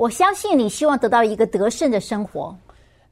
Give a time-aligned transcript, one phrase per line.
[0.00, 2.56] 我相信你希望得到一个得胜的生活，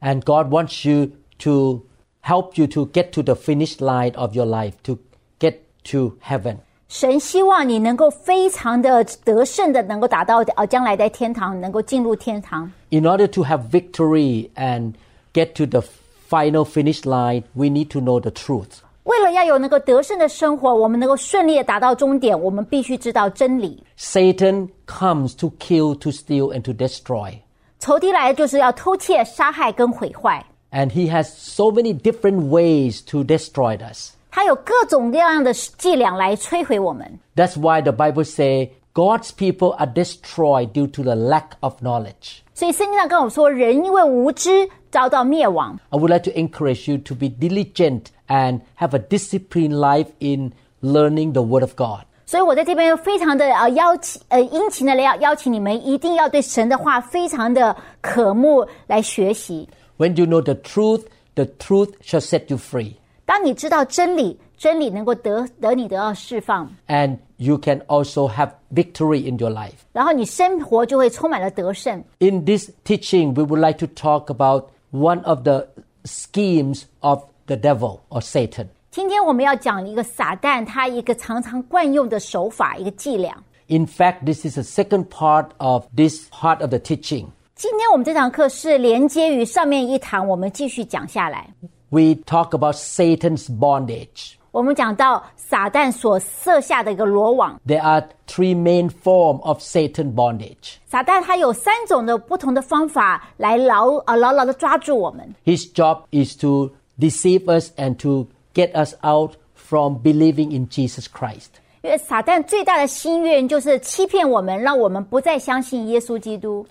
[0.01, 1.87] And God wants you to
[2.23, 4.99] help you to get to the finish line of your life, to
[5.39, 6.59] get to heaven.
[6.89, 12.71] 神希望你能够非常的得胜的，能够达到呃将来在天堂能够进入天堂。
[12.91, 14.93] In order to have victory and
[15.33, 15.83] get to the
[16.29, 18.83] final finish line, we need to know the truth.
[19.09, 23.85] 为了要有能够得胜的生活，我们能够顺利的达到终点，我们必须知道真理。
[23.99, 27.35] Satan comes to kill, to steal, and to destroy.
[27.79, 34.13] 仇敌来就是要偷窃、杀害跟毁坏， And he has so many different ways to destroy us.
[34.31, 37.21] 他有各种各样的伎俩来摧毁我们。
[37.37, 42.39] That's why the Bible say God's people are destroyed due to the lack of knowledge.
[42.55, 45.79] 所以圣经上跟我说，人因为无知遭到灭亡。
[45.91, 50.53] I would like to encourage you to be diligent and have a disciplined life in
[50.83, 52.05] learning the Word of God.
[52.27, 59.69] 所以我在这边非常的呃邀请呃殷勤的要邀请你们，一定要对神的话非常的渴慕来学习。
[59.99, 61.03] When you know the truth,
[61.35, 62.95] the truth shall set you free.
[63.27, 69.75] 当你知道真理，真理能够得得你得到释放， And you can also have victory in your life.
[69.93, 72.03] 然后你生活就会充满了得胜。
[72.19, 75.69] In this teaching, we would like to talk about one of the
[76.05, 78.67] schemes of the devil or Satan.
[78.91, 83.35] 今天我们要讲一个撒旦他一个常常惯用的手法，一个伎俩。
[83.67, 87.27] In fact, this is the second part of this part of the teaching.
[87.55, 91.49] 今天我们这堂课是连接于上面一堂，我们继续讲下来。
[91.89, 94.35] We talk about Satan's bondage.
[94.51, 100.77] 我们讲到撒旦所设下的一个罗网， There are three main forms of Satan bondage.
[100.87, 105.35] 撒旦他有三种的不同的方法来牢呃牢牢的抓住我们。
[105.45, 111.07] His job is to deceive us and to get us out from believing in Jesus
[111.09, 111.51] Christ.
[111.83, 116.67] 因为撒旦最大的心愿就是欺骗我们，让我们不再相信耶稣基督。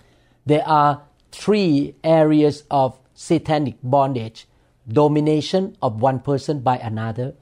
[0.46, 4.42] There are three areas of satanic bondage
[4.92, 7.34] domination of one person by another,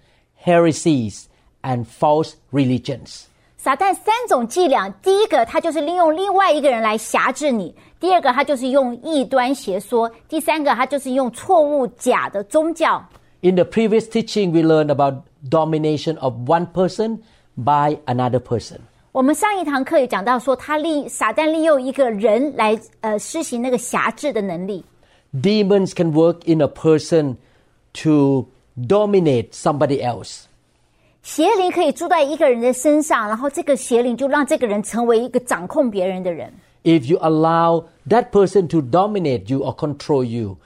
[0.45, 1.25] heresies,
[1.63, 3.23] and false religions.
[3.57, 13.04] 撒旦三种伎俩，第一个他就是利用另外一个人来辖制你； 第二个他就是用异端邪说；第三个他就是用错误假的宗教。
[13.42, 17.20] In the previous teaching, we learned about domination of one person
[17.56, 18.78] by another person.
[19.12, 24.86] 我们上一堂课有讲到说，他利撒旦利用一个人来呃施行那个辖制的能力。
[25.34, 27.38] Demons can work in a person
[28.04, 30.44] to dominate somebody else.
[31.24, 36.54] 邪灵可以住在一个人的身上，然后这个邪灵就让这个人成为一个掌控别人的人。
[36.87, 40.57] If you allow that person to dominate you or control you,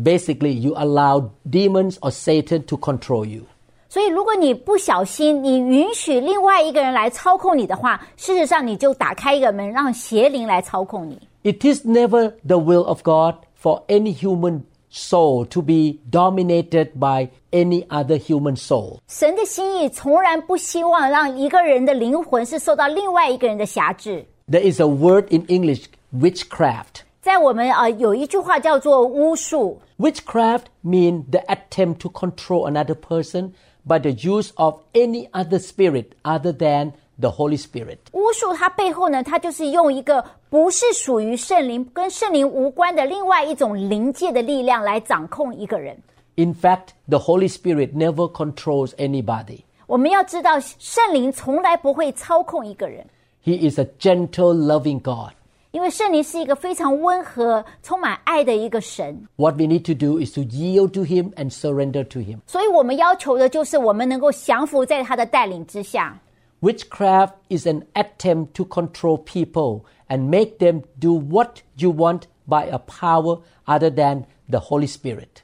[0.00, 3.42] basically you allow demons or Satan to control you.
[3.90, 11.18] 所以，如果你不小心，你允许另外一个人来操控你的话，事实上你就打开一个门，让邪灵来操控你。
[11.42, 14.60] It is never the will of God for any human
[14.92, 18.98] soul to be dominated by any other human soul.
[19.08, 24.24] 神的心意从来不希望让一个人的灵魂是受到另外一个人的辖制。
[24.52, 27.02] There is a word in English, witchcraft.
[27.20, 33.50] 在我们呃有一句话叫做巫术， Witchcraft means the attempt to control another person
[33.86, 37.98] by the use of any other spirit other than the Holy Spirit.
[38.12, 45.96] 巫术它背后呢，它就是用一个不是属于圣灵、跟圣灵无关的另外一种灵界的力量来掌控一个人。
[46.36, 49.62] In fact, the Holy Spirit never controls anybody.
[49.86, 53.04] 我们要知道，圣灵从来不会操控一个人，
[53.44, 55.32] He is a gentle, loving God.
[55.70, 59.26] 因为圣灵是一个非常温和、充满爱的一个神。
[59.36, 62.38] What we need to do is to yield to Him and surrender to Him.
[62.46, 66.18] 所以我们要求的就是我们能够降服在他的带领之下。
[66.60, 72.66] Witchcraft is an attempt to control people and make them do what you want by
[72.66, 75.41] a power other than the Holy Spirit.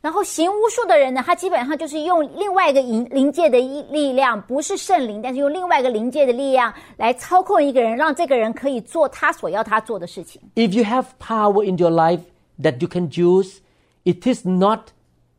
[0.00, 10.40] 然后行巫术的人呢，他基本上就是用另外一个灵灵界的一力量，不是圣灵，但是用另外一个灵界的力量来操控一个人，让这个人可以做他所要他做的事情。
[10.54, 12.20] If you have power in your life
[12.62, 13.58] that you can use,
[14.04, 14.88] it is not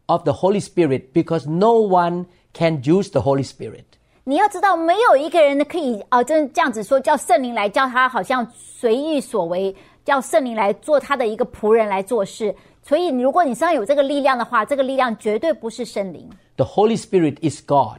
[0.05, 3.85] of the Holy Spirit because no one can use the Holy Spirit.
[4.25, 9.75] 你要知道，没有一个人可以啊，真这样子说，叫圣灵来叫他好像随意所为，
[10.05, 12.55] 叫圣灵来做他的一个仆人来做事。
[12.82, 16.30] 所以，如果你身上有这个力量的话，这个力量绝对不是圣灵。
[16.56, 17.98] The Holy Spirit is God.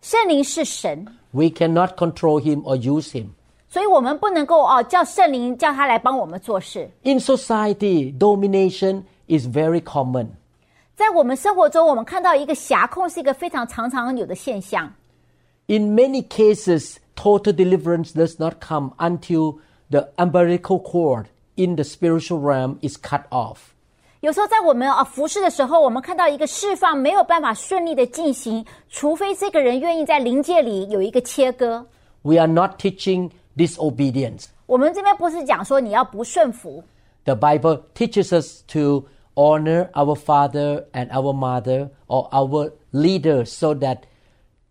[0.00, 3.28] 圣灵是神， We cannot control him or use him.
[3.68, 6.90] 所以我们不能够哦叫圣灵叫他来帮我们做事。
[7.02, 10.26] In society, domination is very common.
[10.94, 14.92] 在我们生活中，我们看到一个辖控是一个非常常常有的现象。
[15.66, 19.58] In many cases, total deliverance does not come until
[19.90, 21.26] the umbilical cord
[21.56, 23.72] in the spiritual realm is cut off.
[24.20, 31.84] 有时候在我们啊服侍的时候，我们看到一个释放没有办法顺利的进行，除非这个人愿意在灵界里有一个切割。
[32.22, 34.44] We are not teaching disobedience.
[34.66, 36.84] 我们这边不是讲说你要不顺服，
[37.24, 43.74] The Bible teaches us to honor our father and our mother or our leaders so
[43.74, 44.02] that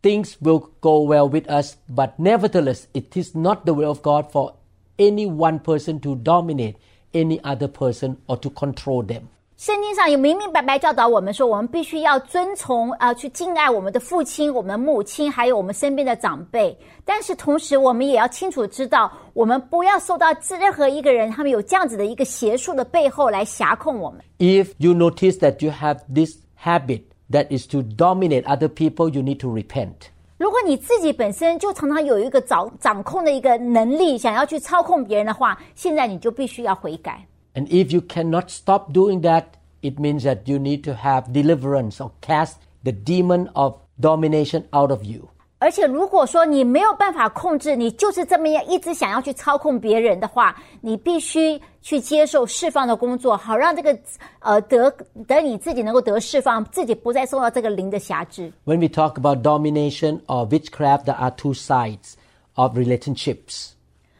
[0.02, 1.76] things will go well with us.
[1.94, 4.54] But nevertheless, it is not the will of God for
[4.98, 6.78] any one person to dominate
[7.14, 9.28] any other person or to control them.
[9.57, 16.77] 圣经上有明明白白教导我们说，我们必须要遵从啊、呃去敬爱我们的父亲、我们的母亲，还有我们身边的长辈。
[17.07, 20.27] 但是同时，我们也要清楚知道，我们不要受到
[20.61, 24.21] 任何一个人他们有这样子的一个邪术的背后来辖控我们。
[24.39, 29.39] If you notice that you have this habit that is to dominate other people, you need
[29.39, 30.11] to repent.
[30.37, 37.27] 如果你自己本身就常常有一个掌掌控的一个能力，想要去操控别人的话，现在你就必须要悔改。
[37.56, 39.46] And if you cannot stop doing that,
[39.82, 44.90] it means that you need to have deliverance or cast the demon of domination out
[44.92, 45.30] of you.
[45.60, 53.96] 而且，如果说你没有办法控制，你就是这么样一直想要去操控别人的话，你必须去接受释放的工作，好让这个
[54.40, 54.90] 呃得
[55.28, 58.52] 得你自己能够得释放，自己不再受到这个灵的辖制。
[58.66, 62.14] When we talk about domination or witchcraft, there are two sides
[62.56, 63.74] of relationships.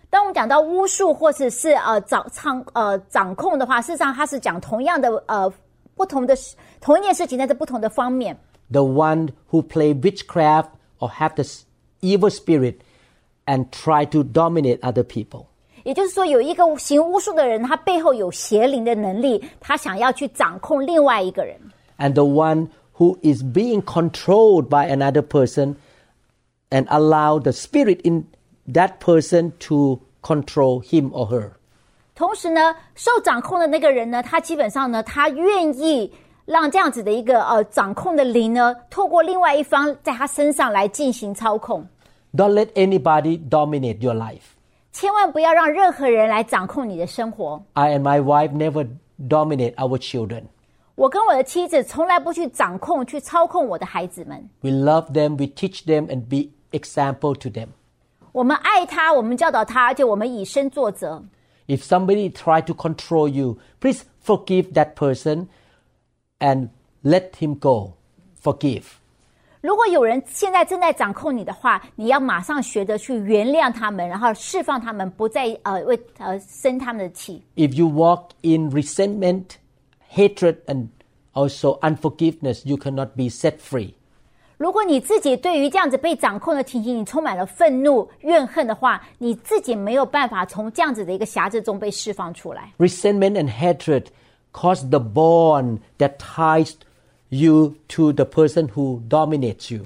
[0.10, 5.52] 当我们讲到巫术或者是呃掌唱呃掌控的话，事实上它是讲同样的呃
[5.96, 8.38] 不同的事同一件事情，但是不同的方面。
[8.72, 10.68] The one who play witchcraft
[11.00, 11.64] or have the s-
[12.02, 12.76] evil spirit
[13.46, 15.46] and try to dominate other people.
[15.84, 21.58] 也就是说，有一个行巫术的人，他背后有邪灵的能力，他想要去掌控另外一个人。
[21.98, 22.68] and the one
[22.98, 25.76] who is being controlled by another person
[26.70, 28.26] and allow the spirit in
[28.74, 31.52] that person to control him or her.
[32.16, 36.12] 同时呢，受掌控的那个人呢，他基本上呢，他愿意
[36.46, 41.88] 让这样子的一个呃掌控的灵呢，透过另外一方在他身上来进行操控。
[42.36, 44.56] Don't let anybody dominate your life.
[44.92, 47.64] 千万不要让任何人来掌控你的生活。
[47.74, 48.88] I and my wife never
[49.28, 50.44] dominate our children.
[50.96, 54.50] 我跟我的妻子从来不去掌控、去操控我的孩子们。
[54.60, 57.70] We love them, we teach them, and be example to them.
[58.36, 61.24] 我们爱他，我们教导他，而且我们以身作则。
[61.68, 65.48] If somebody try to control you, please forgive that person
[66.40, 66.70] and
[67.04, 67.94] let him go.
[68.42, 68.84] Forgive.
[69.62, 77.44] 如果有人现在正在掌控你的话，你要马上学着去原谅他们，然后释放他们，不再呃为呃生他们的气。
[77.56, 79.46] If you walk in resentment,
[80.12, 80.88] hatred, and
[81.34, 83.94] also unforgiveness, you cannot be set free.
[84.58, 92.72] 如果你自己对于这样子被掌控的情形，你充满了愤怒、怨恨的话，你自己没有办法从这样子的一个辖制中被释放出来。
[92.78, 94.06] Resentment and hatred
[94.54, 96.74] cause the bond that ties
[97.30, 99.86] you to the person who dominates you.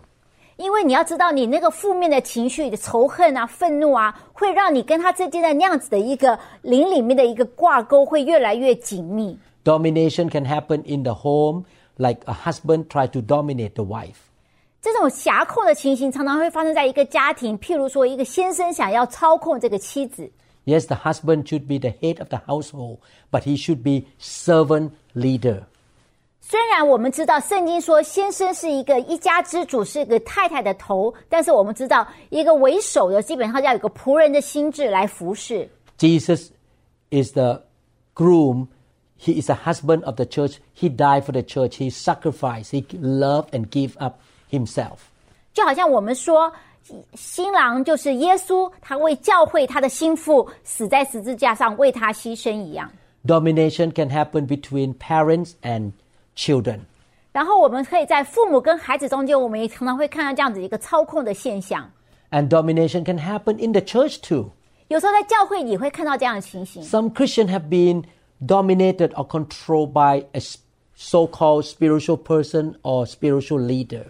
[0.57, 9.37] 因为你要知道，你那个负面的情绪、仇恨啊、愤怒啊，会让你跟他之间的那样子的一个灵里面的一个挂钩会越来越紧密。
[9.63, 11.63] Domination can happen in the home,
[11.95, 14.15] like a husband try to dominate the wife.
[14.81, 20.31] 这种辖控的情形常常会发生在一个家庭，譬如说，一个先生想要操控这个妻子，
[20.65, 22.99] Yes, the husband should be the head of the household,
[23.31, 25.63] but he should be servant leader.
[26.41, 35.67] 虽然我们知道圣经说先生是一个一家之主，是一个太太的头，但是我们知道一个为首的基本上要有个仆人的心智来服侍。
[35.97, 36.49] Jesus
[37.09, 37.63] is the
[38.13, 38.67] groom.
[39.17, 40.57] He is a husband of the church.
[40.77, 41.77] He died for the church.
[41.77, 42.71] He sacrificed.
[42.71, 44.97] He loved and gave up himself.
[45.53, 46.51] 就好像我们说，
[47.13, 52.91] 新郎就是耶稣，他为教会他的心腹死在十字架上，为他牺牲一样。
[53.25, 55.93] Domination can happen between parents and
[56.35, 56.81] children.
[57.31, 61.89] 然后我们可以在父母跟孩子中间，我们也常常会看到这样子一个操控的现象。
[62.31, 64.51] And domination can happen in the church too.
[64.87, 66.83] 有时候在教会也会看到这样的情形。
[66.83, 68.03] Some Christians have been
[68.45, 70.41] dominated or controlled by a
[70.95, 74.05] so called spiritual person or spiritual leader.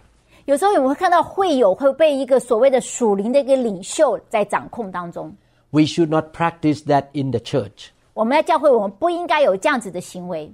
[0.50, 5.36] 有时候我们会看到会友会被一个所谓的属灵的一个领袖在掌控当中。
[5.72, 7.88] We should not practice that in the church.
[8.14, 10.54] 我们在教会，我们不应该有这样子的行为。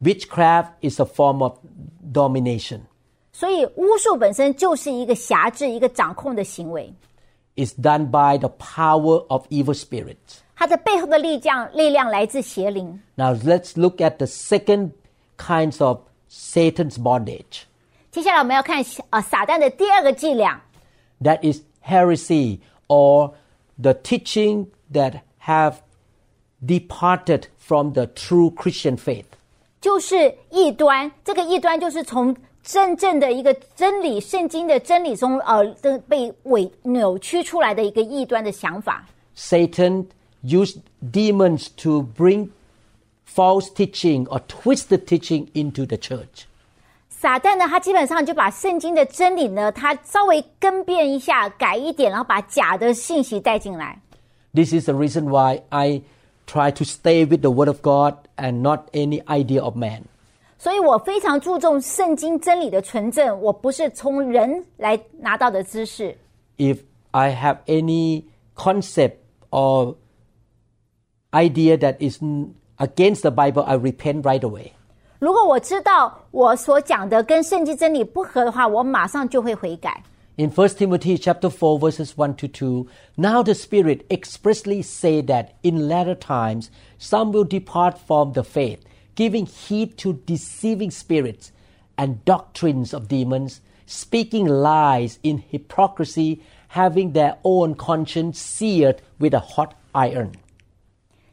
[0.00, 1.54] Witchcraft is a form of
[2.12, 2.80] domination.
[3.32, 6.92] 所以巫术本身就是一个辖制、一个掌控的行为，
[7.56, 10.40] It's done by the power of evil spirits.
[10.54, 13.00] 它的背后的力量力量来自邪灵。
[13.16, 14.90] Now let's look at the second
[15.36, 15.98] kinds of
[16.30, 17.62] Satan's bondage.
[18.12, 20.60] 接下来我们要看呃撒旦的第二个伎俩，
[21.22, 23.32] That is heresy or
[23.80, 25.76] the teaching that have
[26.64, 29.26] departed from the true Christian faith.
[29.80, 31.10] 就是异端。
[31.24, 39.06] 这个异端就是从真正的一个真理、圣经的真理中，呃，的被伪扭曲出来的一个异端的想法。
[39.36, 40.06] Satan
[40.42, 42.48] used demons to bring
[43.24, 46.46] false teaching or twisted teaching into the church.
[47.22, 54.00] 撒旦呢，他基本上就把圣经的真理呢，他稍微更变一下，改一点，然后把假的信息带进来。
[54.54, 56.02] This is the reason why I
[56.46, 60.02] try to stay with the Word of God and not any idea of man.
[60.58, 66.16] 所以我非常注重圣经真理的纯正，我不是从人来拿到的知识。
[66.56, 66.78] If
[67.12, 68.24] I have any
[68.56, 69.16] concept
[69.50, 69.94] or
[71.30, 74.72] idea that is n- against the Bible, I repent right away.
[75.22, 80.02] 如果我知道我所讲的跟圣经真理不合的话，我马上就会悔改。
[80.36, 85.48] In 1 Timothy chapter 4 verses 1 to 2, now the Spirit expressly say that
[85.62, 86.68] in latter times
[86.98, 88.78] some will depart from the faith,
[89.16, 91.50] giving heed to deceiving spirits
[91.96, 99.40] and doctrines of demons, speaking lies in hypocrisy, having their own conscience seared with a
[99.40, 100.30] hot iron.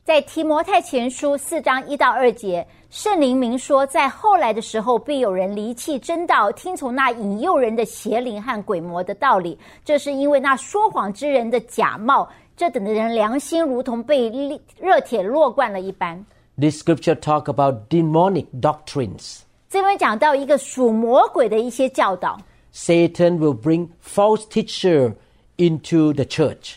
[0.04, 9.57] 在提摩太前书四章一到二节， 圣灵明说，在后来的时候，必有人离弃真道，听从那引诱人的邪灵和鬼魔的道理。
[9.85, 16.27] 这是因为那说谎之人的假冒，这等的人良心如同被利热铁烙惯了一般。
[16.59, 19.43] This scripture talk about demonic doctrines.
[19.69, 22.41] 这边讲到一个属魔鬼的一些教导
[22.75, 25.15] ，Satan will bring false teacher
[25.59, 26.75] into the church.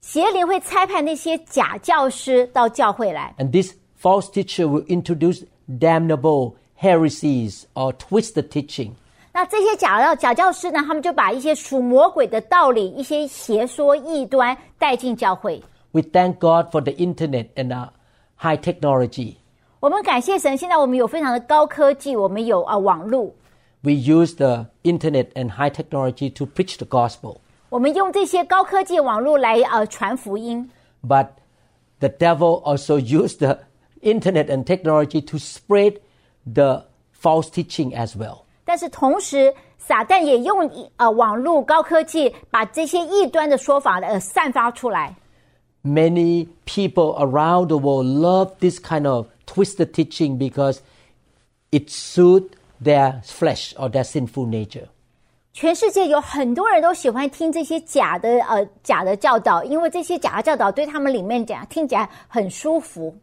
[0.00, 8.91] 邪灵会差派那些假教师到教会来，And this false teacher will introduce damnable heresies or twisted teaching.
[9.33, 15.61] 那这些假教假教师呢，他们就把一些属魔鬼的道理、一些邪说异端带进教会。
[15.91, 17.89] We thank God for the internet and uh,
[18.37, 19.35] high technology.
[19.79, 23.31] 我们感谢神，现在我们有非常的高科技，我们有啊网络，
[23.81, 27.37] We use the internet and high technology to preach the gospel.
[27.69, 30.69] 我们用这些高科技网络来呃传福音。
[31.07, 31.27] But
[31.99, 33.59] the devil also used the
[34.05, 35.99] internet and technology to spread
[36.51, 38.39] the false teaching as well.
[38.65, 45.15] 但是同时，撒旦也用呃网络高科技把这些异端的说法呃散发出来。
[45.83, 50.77] Many people around the world love this kind of twisted teaching because
[51.71, 52.49] it suits
[52.81, 54.85] their flesh or their sinful nature.
[55.53, 63.13] 全世界有很多人都喜欢听这些假的呃假的教导，因为这些假的教导对他们里面讲听起来很舒服。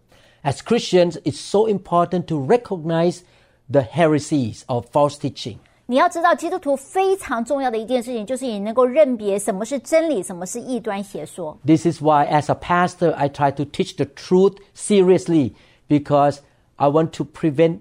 [0.43, 3.21] As Christians, it's so important to recognize
[3.71, 5.59] the heresies of false teaching.
[5.87, 11.59] 你要知道，基督徒非常重要的一件事情，就是你能够认别什么是真理，什么是异端邪说。
[11.65, 15.53] This is why, as a pastor, I try to teach the truth seriously
[15.89, 16.41] because
[16.77, 17.81] I want to prevent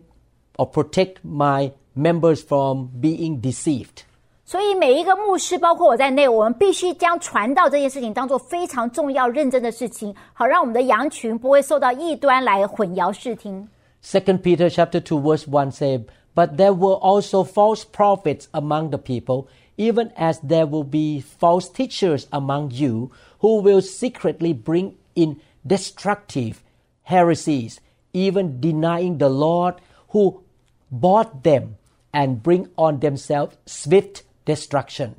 [0.58, 4.04] or protect my members from being deceived.
[4.52, 13.68] 所以每一个牧师，包括我在内，我们必须将传道这件事情当做非常重要、认真的事情，好让我们的羊群不会受到异端来混淆视听。
[14.02, 18.98] Second Peter chapter 2 verse 1 say, But there were also false prophets among the
[18.98, 25.42] people, even as there will be false teachers among you, who will secretly bring in
[25.66, 26.62] destructive
[27.04, 27.82] heresies,
[28.14, 29.76] even denying the Lord
[30.10, 30.42] who
[30.90, 31.76] bought them,
[32.14, 35.12] and bring on themselves swift destruction.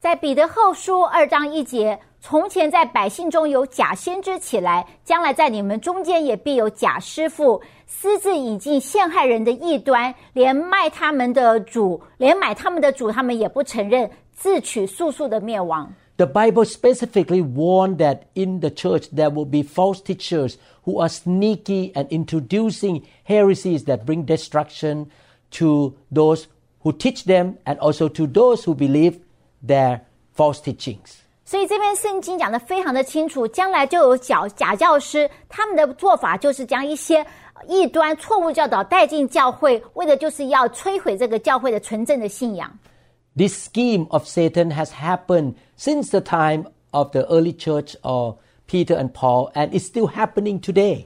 [0.00, 15.92] 在彼得后书二章一节，从前在百姓中有假先知起来，将来在你们中间也必有假师傅，私自引进陷害人的异端，连卖他们的主，连买他们的主，他们也不承认，自取速速的灭亡。
[16.16, 21.08] The Bible specifically warned that in the church there will be false teachers who are
[21.08, 25.06] sneaky and introducing heresies that bring destruction
[25.52, 26.46] to those
[26.81, 29.19] who teach them and also to those who believe
[29.61, 30.01] their
[30.33, 31.23] false teachings.
[43.37, 48.95] this scheme of Satan has happened since the time of the early church of Peter
[48.95, 51.05] and Paul, and it's still happening today.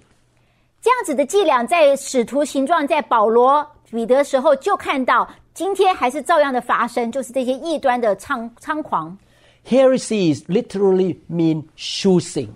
[0.82, 9.16] 这样子的伎俩在使徒行传在保罗、彼得时候就看到，今天还是照样的发生，就是这些异端的猖猖狂。
[9.66, 12.49] Heresies literally mean choosing.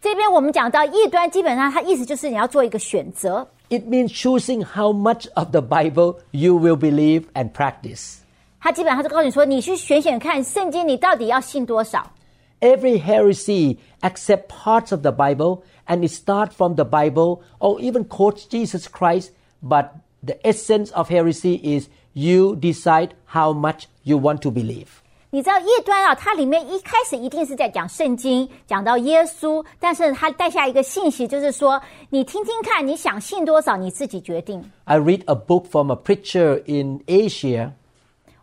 [0.00, 8.18] 这边我们讲到异端，基本上它意思就是你要做一个选择， It means choosing how much of the Bible you will believe and practice.
[8.60, 12.12] 它基本上就告诉你说，你去选选看圣经，你到底要信多少。
[12.60, 18.04] Every heresy accept parts of the Bible and it start from the Bible or even
[18.04, 19.30] quotes Jesus Christ,
[19.62, 19.88] but
[20.24, 24.86] the essence of heresy is you decide how much you want to believe.
[25.30, 34.64] 你知道异端啊，它里面一开始一定是在讲圣经，讲到耶稣，但是它带下一个信息，就是说你听听看，你想信多少，你自己决定。
[34.84, 37.72] I read a book from a preacher in Asia.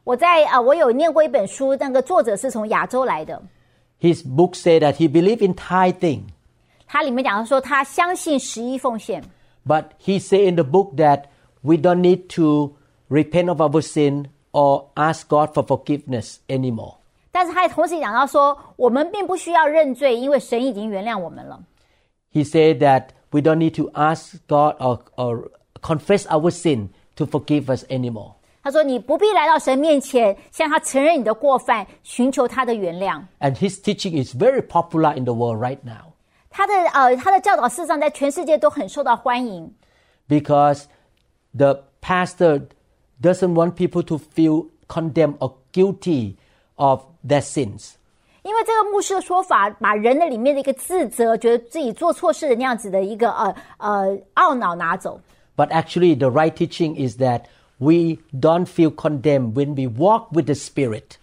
[0.04, 3.42] 我在啊、呃我有念过一本书，那个作者是从亚洲来的，
[4.02, 6.24] His book said that he believed in tithing,
[6.86, 9.24] 它里面讲到说他相信十一奉献，
[9.66, 11.24] but he said in the book that
[11.62, 12.76] we don't need to
[13.10, 16.96] repent of our sin or ask God for forgiveness anymore.
[17.32, 21.60] 但是他也同时讲到说，我们并不需要认罪，因为神已经原谅我们了。
[22.32, 25.50] He said that we don't need to ask God or, or
[25.82, 28.34] confess our sin to forgive us anymore.
[28.64, 33.22] 他说：“你不必来到神面前，向他承认你的过犯，寻求他的原谅。
[33.40, 36.14] And his teaching is very popular in the world right now
[36.50, 39.74] 他的呃，他的教导事实上在全世界都很受到欢迎，
[40.30, 40.84] because
[41.58, 42.68] the pastor
[43.22, 46.36] doesn't want people to feel condemned or guilty
[46.76, 47.94] of their sins.
[48.44, 55.22] 因为这个牧师的说法，把人的里面的一个自责，觉得自己做错事的那样子的一个呃呃懊恼拿走。
[55.56, 57.44] But actually, the right teaching is that
[57.78, 61.18] we don't feel condemned when we walk with the Spirit.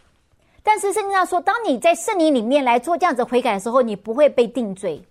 [0.63, 5.03] 但是圣经上说，当你在圣灵里面来做这样子悔改的时候，你不会被定罪。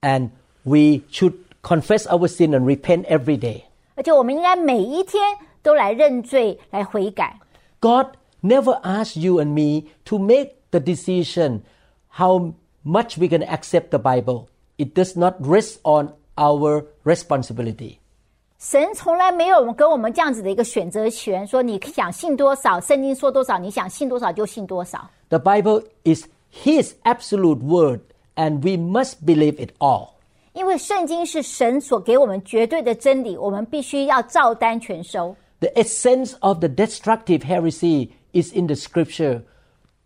[0.00, 0.30] And
[0.62, 3.64] we should confess our sin and repent every day.
[3.98, 7.38] 而且我们应该每一天都来认罪、来悔改。
[7.80, 11.60] God never asked you and me to make the decision
[12.08, 14.46] how much we can accept the Bible.
[14.76, 17.98] It does not rest on our responsibility.
[18.58, 25.10] 神从来没有跟我们这样子的一个选择权，说你想信多少，圣经说多少，你想信多少就信多少。
[25.28, 28.00] The Bible is His absolute word,
[28.36, 30.14] and we must believe it all.
[30.58, 35.34] 因为圣经是神所给我们绝对的真理，我们必须要照单全收。
[35.60, 39.42] The essence of the destructive heresy is in the scripture.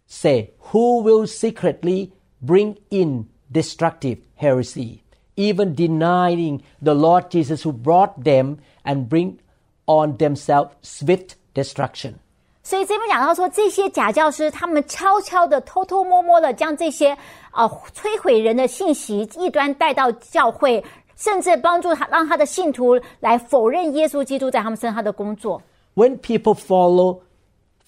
[0.07, 5.01] Say, who will secretly bring in destructive heresy,
[5.37, 9.39] even denying the Lord Jesus who brought them and bring
[9.87, 12.21] on themselves swift destruction?
[12.63, 17.17] 所以这边讲到说，这些假教师他们悄悄的、偷偷摸摸的将这些
[17.53, 17.65] 呃
[17.95, 20.85] 摧毁人的信息、异端带到教会，
[21.17, 25.63] 甚至帮助他让他的信徒来否认耶稣基督在他们身上的工作。
[25.95, 27.21] When people follow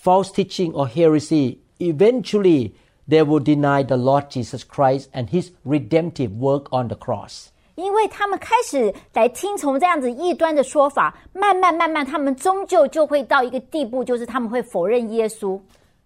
[0.02, 2.72] false teaching or heresy, eventually
[3.06, 7.48] they will deny the Lord Jesus Christ and his redemptive work on the cross.
[7.75, 15.59] 因为他们开始来听从这样子异端的说法，慢慢慢慢，他们终究就会到一个地步，就是他们会否认耶稣。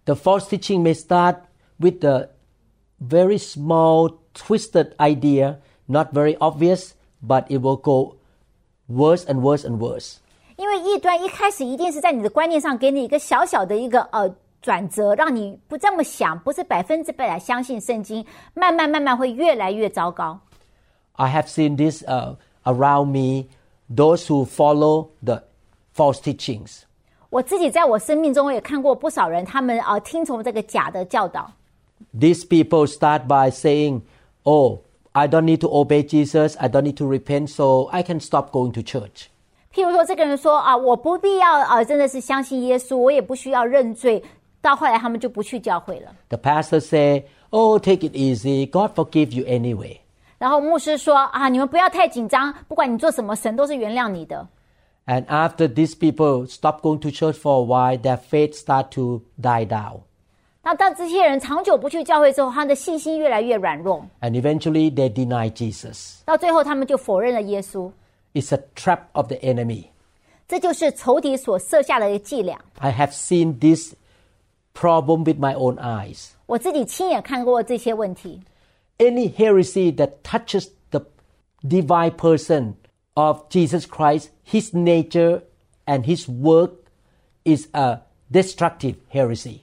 [0.04, 1.36] The false teaching may start
[1.78, 2.30] with the
[3.00, 5.56] very small, twisted idea,
[5.86, 6.90] not very obvious,
[7.24, 8.16] but it will go
[8.88, 10.16] worse and worse and worse.
[10.56, 20.38] 因为异端一开始一定是在你的观念上给你一个小小的一个呃转折，让你不这么想，不是百分之百的相信圣经，慢慢慢慢会越来越糟糕。
[21.13, 23.47] I have seen this uh, around me,
[23.89, 25.43] those who follow the
[25.95, 26.83] false teachings.
[27.29, 31.51] 我自己在我生命中也看过不少人，他们呃听从这个假的教导，
[32.17, 34.01] These people start by saying,
[34.43, 34.79] Oh,
[35.11, 38.51] I don't need to obey Jesus, I don't need to repent, so I can stop
[38.51, 39.27] going to church.
[39.73, 44.23] 譬如说这个人说啊，我不必要啊，真的是相信耶稣，我也不需要认罪。
[44.61, 46.15] 到后来他们就不去教会了。
[46.29, 49.99] The pastor say, Oh, take it easy, God forgive you anyway.
[50.39, 54.47] 然后牧师说啊，你们不要太紧张，不管你做什么，神都是原谅你的。
[55.05, 59.21] And after these people stop going to church for a while, their faith start to
[59.39, 59.99] die down.
[60.63, 66.21] 那当这些人长久不去教会之后，他的信心越来越软弱， And eventually they deny Jesus.
[66.25, 67.91] 到最后他们就否认了耶稣。
[68.33, 69.85] It's a trap of the enemy.
[70.47, 72.59] 这就是仇敌所设下的一个伎俩。
[72.79, 73.93] I have seen this
[74.73, 76.31] problem with my own eyes.
[76.47, 78.41] 我自己亲眼看过这些问题。
[78.99, 81.01] Any heresy that touches the
[81.61, 82.75] divine person
[83.15, 85.41] of Jesus Christ, his nature
[85.85, 86.71] and his work
[87.43, 87.99] is a
[88.31, 89.61] destructive heresy.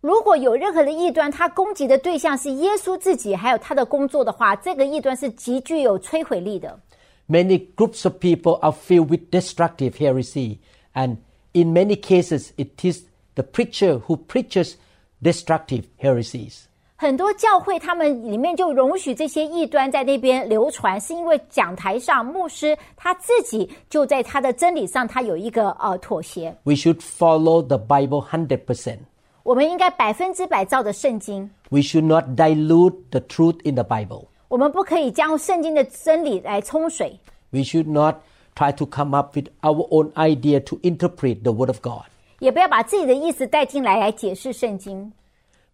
[0.00, 6.78] 如果有任何的异端，他攻击的对象是耶稣自己，还有他的工作的话，这个异端是极具有摧毁力的。
[7.26, 10.58] Many groups of people are filled with destructive heresy,
[10.92, 11.16] and
[11.52, 14.74] in many cases, it is the preacher who preaches
[15.22, 16.64] destructive heresies.
[17.01, 26.53] 很多教会他们里面就容许这些异端在那边流传，是因为讲台上牧师他自己就在他的真理上，他有一个呃妥协。
[26.65, 28.97] We should follow the Bible hundred percent.
[29.43, 34.25] 我们应该百分之百照着圣经，We should not dilute the truth in the Bible.
[34.49, 37.17] 我们不可以将圣经的真理来冲水
[37.51, 38.15] ，We should not
[38.57, 42.03] try to come up with our own idea to interpret the Word of God.
[42.39, 45.13] 也不要把自己的意思带进来来解释圣经。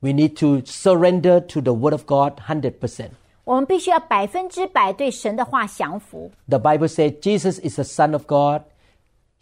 [0.04, 3.10] We need to surrender to the Word of God 100%.
[3.44, 6.30] 我们必须要百分之百对神的话降服。
[6.48, 8.62] The Bible says Jesus is the Son of God.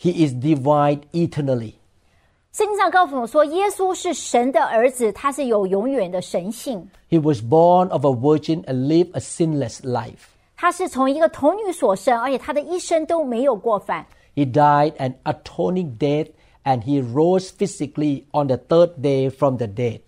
[0.01, 1.75] He is divine eternally.
[2.53, 10.31] 圣经上告诉我说，耶稣是神的儿子，他是有永远的神性， He was born of a virgin and lived a sinless life.
[10.57, 14.07] 他是从一个童女所生，而且他的一生都没有过犯。
[14.35, 16.29] He died an atoning death
[16.65, 20.01] and he rose physically on the third day from the dead.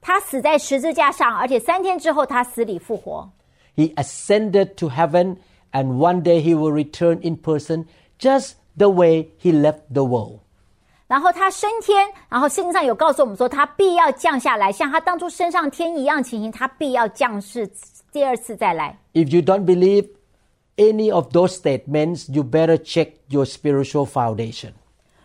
[0.00, 3.28] 他死在十字架上，而且三天之后他死里复活。
[3.76, 5.36] He ascended to heaven
[5.72, 7.86] and one day he will return in person
[8.18, 10.40] just the way he left the world.
[11.08, 17.70] 然后他升天，然后圣经上有告诉我们说，他必要降下来，像他当初升上天一样情形，他必要降世
[18.10, 18.98] 第二次再来。
[19.12, 20.08] If you don't believe
[20.76, 24.72] any of those statements, you better check your spiritual foundation.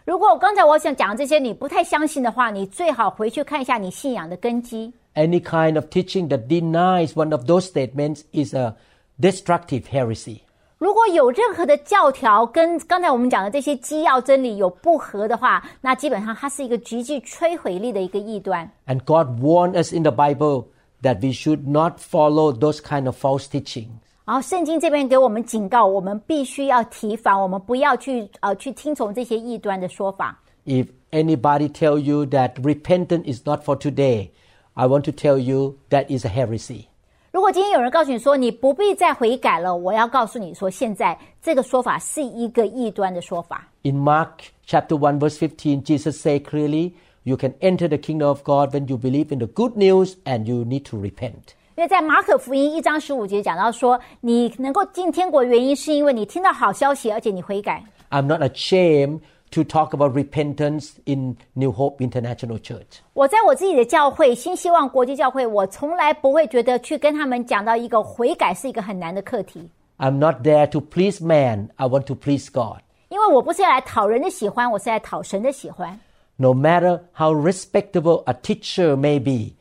[0.06, 4.92] 如果我刚才我想讲的这些你不太相信的话，你最好回去看一下你信仰的根基。
[5.14, 8.76] Any kind of teaching that denies one of those statements is a
[9.20, 10.40] destructive heresy.
[10.78, 18.68] 如果有任何的教条跟刚才我们讲的这些基要真理有不合的话，那基本上它是一个极具摧毁力的一个异端。
[18.88, 20.66] And God warned us in the Bible
[21.04, 23.90] that we should not follow those kind of false teaching.
[24.26, 30.40] 然后圣经这边给我们警告，我们必须要提防，我们不要去呃去听从这些异端的说法。
[30.66, 34.30] If anybody tell you that repentance is not for today,
[34.74, 36.86] I want to tell you that is a heresy.
[37.32, 43.68] 如果今天有人告诉你说你不必再悔改了，我要告诉你说，现在这个说法是一个异端的说法。
[43.84, 44.30] In Mark
[44.68, 46.92] chapter 1 verse 15, Jesus said clearly,
[47.24, 50.46] you can enter the kingdom of God when you believe in the good news and
[50.46, 51.55] you need to repent.
[51.76, 57.84] 因为在马可福音一章十五节讲到说，你能够进天国的原因是因为你听到好消息，而且你悔改。
[58.10, 63.00] I'm not ashamed to talk about repentance in New Hope International Church.
[63.14, 72.82] 我在我自己的教会新希望国际教会，我从来不会觉得去跟他们讲到一个悔改是一个很难的课题， I'm not there to please man, I want to please God.
[73.08, 75.98] 因为我不是要来讨人的喜欢，我是来讨神的喜欢。
[76.38, 79.55] No matter how respectable a teacher may be,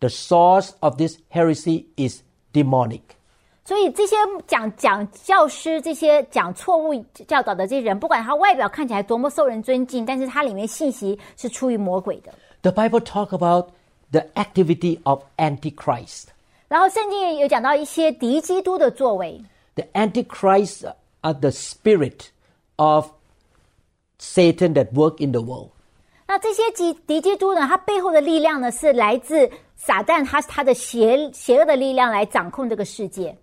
[0.00, 2.20] the source of this heresy is
[2.52, 3.00] demonic.
[3.64, 6.94] 所以这些讲讲教师、这些讲错误
[7.28, 12.34] 教导的这些人，不管他外表看起来多么受人尊敬，但是他里面信息是出于魔鬼的。
[12.62, 13.70] The Bible talk about
[14.10, 16.24] the activity of Antichrist.
[16.66, 19.40] 然后圣经也有讲到一些敌基督的作为，
[19.76, 22.26] The Antichrist are the spirit
[22.76, 23.10] of
[24.18, 25.70] Satan that work in the world.
[26.26, 29.50] 那这些敌敌基督呢，它背后的力量呢，是来自
[29.86, 33.36] 撒旦他他的邪邪恶的力量来掌控这个世界。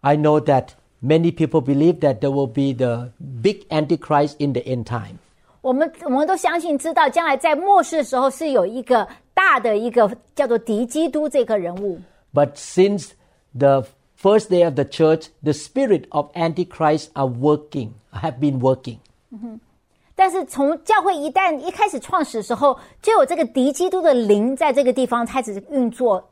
[0.00, 0.68] I know that
[1.02, 5.18] many people believe that there will be the big Antichrist in the end time.
[5.60, 12.00] 我们我们都相信知道，将来在末世的时候是有一个大的一个叫做敌基督这个人物。
[12.34, 13.10] But since
[13.56, 13.84] the
[14.20, 18.98] first day of the church, the spirit of Antichrist are working, have been working.
[20.16, 26.30] 但是从教会一旦一开始创始的时候，就有这个敌基督的灵在这个地方开始运作。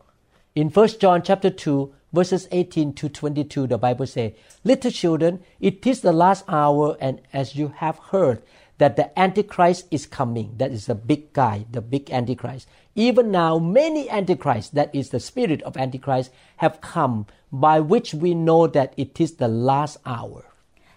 [0.55, 4.33] In 1 John chapter 2, verses 18 to 22, the Bible says,
[4.65, 8.39] Little children, it is the last hour, and as you have heard
[8.79, 12.67] that the Antichrist is coming, that is the big guy, the big Antichrist.
[12.97, 18.35] Even now, many Antichrists, that is the spirit of Antichrist, have come, by which we
[18.35, 20.45] know that it is the last hour.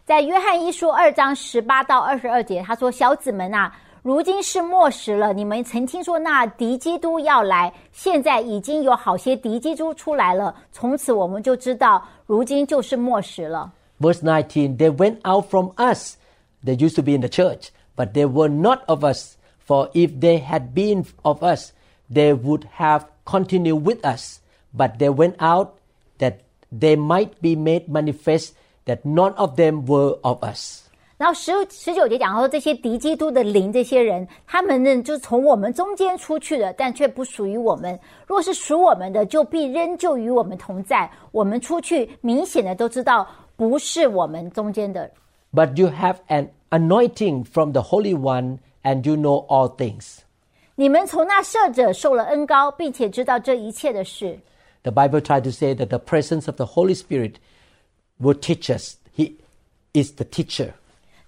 [0.08, 5.32] 在约翰一书二章十八到二十二节，他说：“小子们啊，如今是末时了。
[5.32, 10.54] 你们曾听说那敌基督要来，现在已经有好些敌基督出来了。
[10.72, 13.72] 从此我们就知道，如今就是末时了。
[14.00, 16.16] Verse 19 They went out from us.
[16.66, 19.36] They used to be in the church, but they were not of us.
[19.66, 21.72] For if they had been of us,
[22.12, 24.40] they would have continued with us.
[24.76, 25.76] But they went out
[26.18, 26.42] that
[26.72, 28.54] they might be made manifest
[28.89, 30.83] that none of them were of us.
[31.17, 37.99] 然后十十九节讲说，这些敌基督的灵，这些人，他们呢，就是从我们中间出去的，但却不属于我们。
[38.25, 41.11] 若是属我们的，就必仍旧与我们同在。
[41.33, 45.11] 我们出去，明显的都知道不是我们中间的。
[45.53, 50.19] But you have an anointing from the Holy One, and you know all things.
[50.77, 54.39] 你们从那赦者受了恩膏，并且知道这一切的事。
[54.85, 57.33] The Bible tried to say that the presence of the Holy Spirit
[58.20, 58.96] will teach us.
[59.16, 59.34] He
[59.94, 60.74] is the teacher.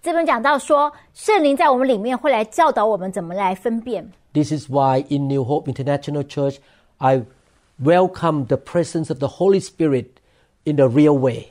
[0.01, 4.11] 这边讲到说，圣灵在我们里面会来教导我们怎么来分辨。
[4.33, 6.57] This is why in New Hope International Church,
[6.97, 7.23] I
[7.81, 10.07] welcome the presence of the Holy Spirit
[10.63, 11.47] in the real way.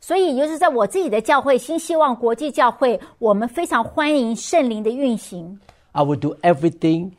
[0.00, 5.60] 所以，也就是在我自己的教会新希望国际教会，我们非常欢迎圣灵的运行。
[5.92, 7.12] I will do everything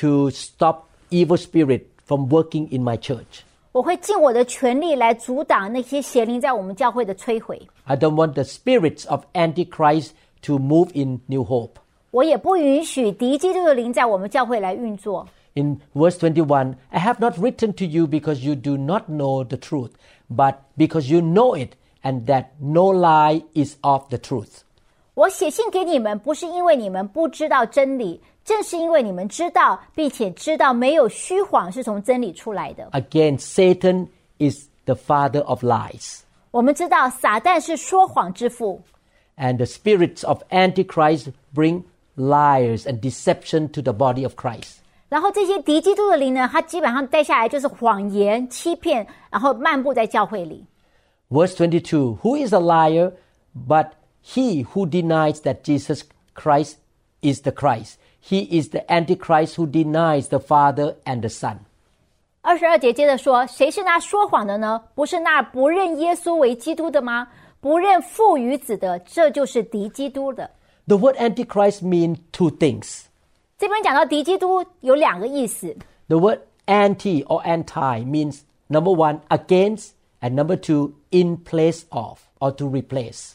[0.00, 3.42] to stop evil spirit from working in my church.
[3.74, 7.60] 我会尽我的全力来阻挡那些邪灵在我们教会的摧毁。
[7.84, 10.10] I don't want the spirits of Antichrist
[10.42, 11.74] to move in New Hope.
[12.10, 15.28] 我也不允许敌基督的灵在我们教会来运作。
[15.54, 19.56] In verse 21, I have not written to you because you do not know the
[19.56, 19.92] truth,
[20.28, 21.70] but because you know it,
[22.02, 24.62] and that no lie is of the truth.
[25.14, 32.88] 我写信给你们，不是因为你们不知道真理， 正是因为你们知道，并且知道没有虚谎是从真理出来的。
[32.92, 38.80] Again, Satan is the father of lies, 我们知道撒旦是说谎之父，
[39.36, 41.84] and the spirits of Antichrist bring
[42.16, 44.78] liars and deception to the body of Christ.
[45.08, 50.64] 然后这些敌基督的灵呢，它基本上带下来就是谎言、欺骗，然后漫步在教会里。
[51.28, 53.12] Verse 22 Who is a liar
[53.54, 53.90] but
[54.24, 56.02] he who denies that Jesus
[56.34, 56.74] Christ
[57.22, 57.94] is the Christ?
[58.24, 61.58] He is the Antichrist who denies the Father and the Son.
[62.42, 64.82] 二十二节接着说：“谁是那说谎的呢？
[64.94, 67.28] 不是那不认耶稣为基督的吗？
[67.60, 70.50] 不认父与子的，这就是敌基督的。
[70.86, 73.02] The word Antichrist means two things.
[73.58, 75.76] ”这边讲到敌基督有两个意思，
[76.08, 82.20] The word anti or anti means number one, against, and number two, in place of
[82.38, 83.32] or to replace.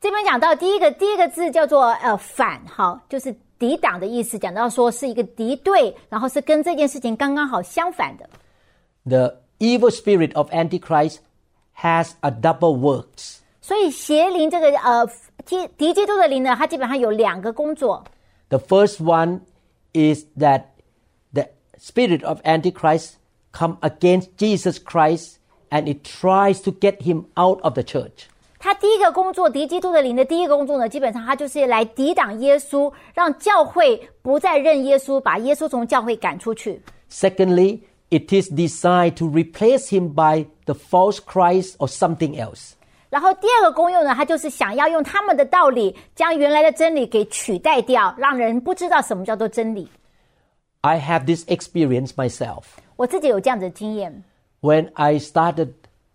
[0.00, 4.38] 这边讲到第一个第一个字叫做呃反，好，就是 抵挡的意思。
[4.38, 8.28] 讲到说是一个敌对，然后是跟这件事情刚刚好相反的。
[9.04, 11.18] The evil spirit of Antichrist
[11.80, 13.38] has a double works.
[13.60, 15.06] 所以邪灵这个呃
[15.44, 18.04] 基敌基督的灵呢，它基本上有两个工作。
[18.48, 19.40] The first one
[19.92, 20.64] is that
[21.32, 21.48] the
[21.78, 23.12] spirit of Antichrist
[23.52, 25.36] come against Jesus Christ
[25.70, 28.28] and it tries to get him out of the church.
[28.58, 36.80] 他第一个工作，敌基督的灵的第一个工作呢，基本上他就是来抵挡耶稣，让教会不再认耶稣，把耶稣从教会赶出去。
[37.10, 42.72] Secondly, it is designed to replace him by the false Christ or something else.
[43.10, 49.86] 然后第二个功用呢，他就是想要用他们的道理，将原来的真理给取代掉，让人不知道什么叫做真理。
[50.80, 52.64] I have this experience myself.
[52.96, 54.24] 我自己有这样子的经验。
[54.62, 55.68] When I started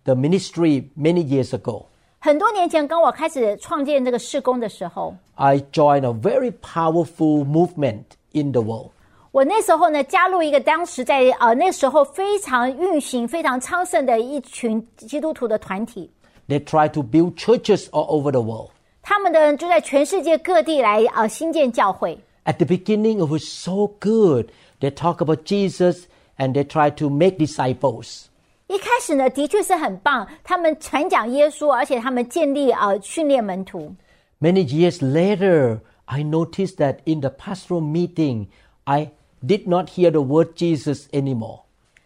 [0.03, 1.85] the ministry many years ago,
[2.23, 8.91] 很多年前，跟我开始创建这个事工的时候， I joined a very powerful movement in the world.
[9.31, 16.09] 我那时候呢加入一个当时在呃那时候非常运行、非常昌盛的一群基督徒的团体。
[16.47, 18.71] They try to build churches all over the world.
[19.01, 22.17] 他们的人就在全世界各地来呃新建教会。
[22.45, 24.47] At the beginning, it was so good.
[24.79, 26.05] They talk about Jesus
[26.37, 28.25] and they try to make disciples.
[28.73, 33.95] 一开始呢，的确是很棒，他们传讲耶稣，而且他们建立呃训练门徒。
[34.39, 38.47] Many years later, I noticed that in the pastoral meeting,
[38.83, 39.11] I
[39.43, 41.61] did not hear the word Jesus anymore.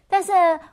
[0.08, 0.32] 但是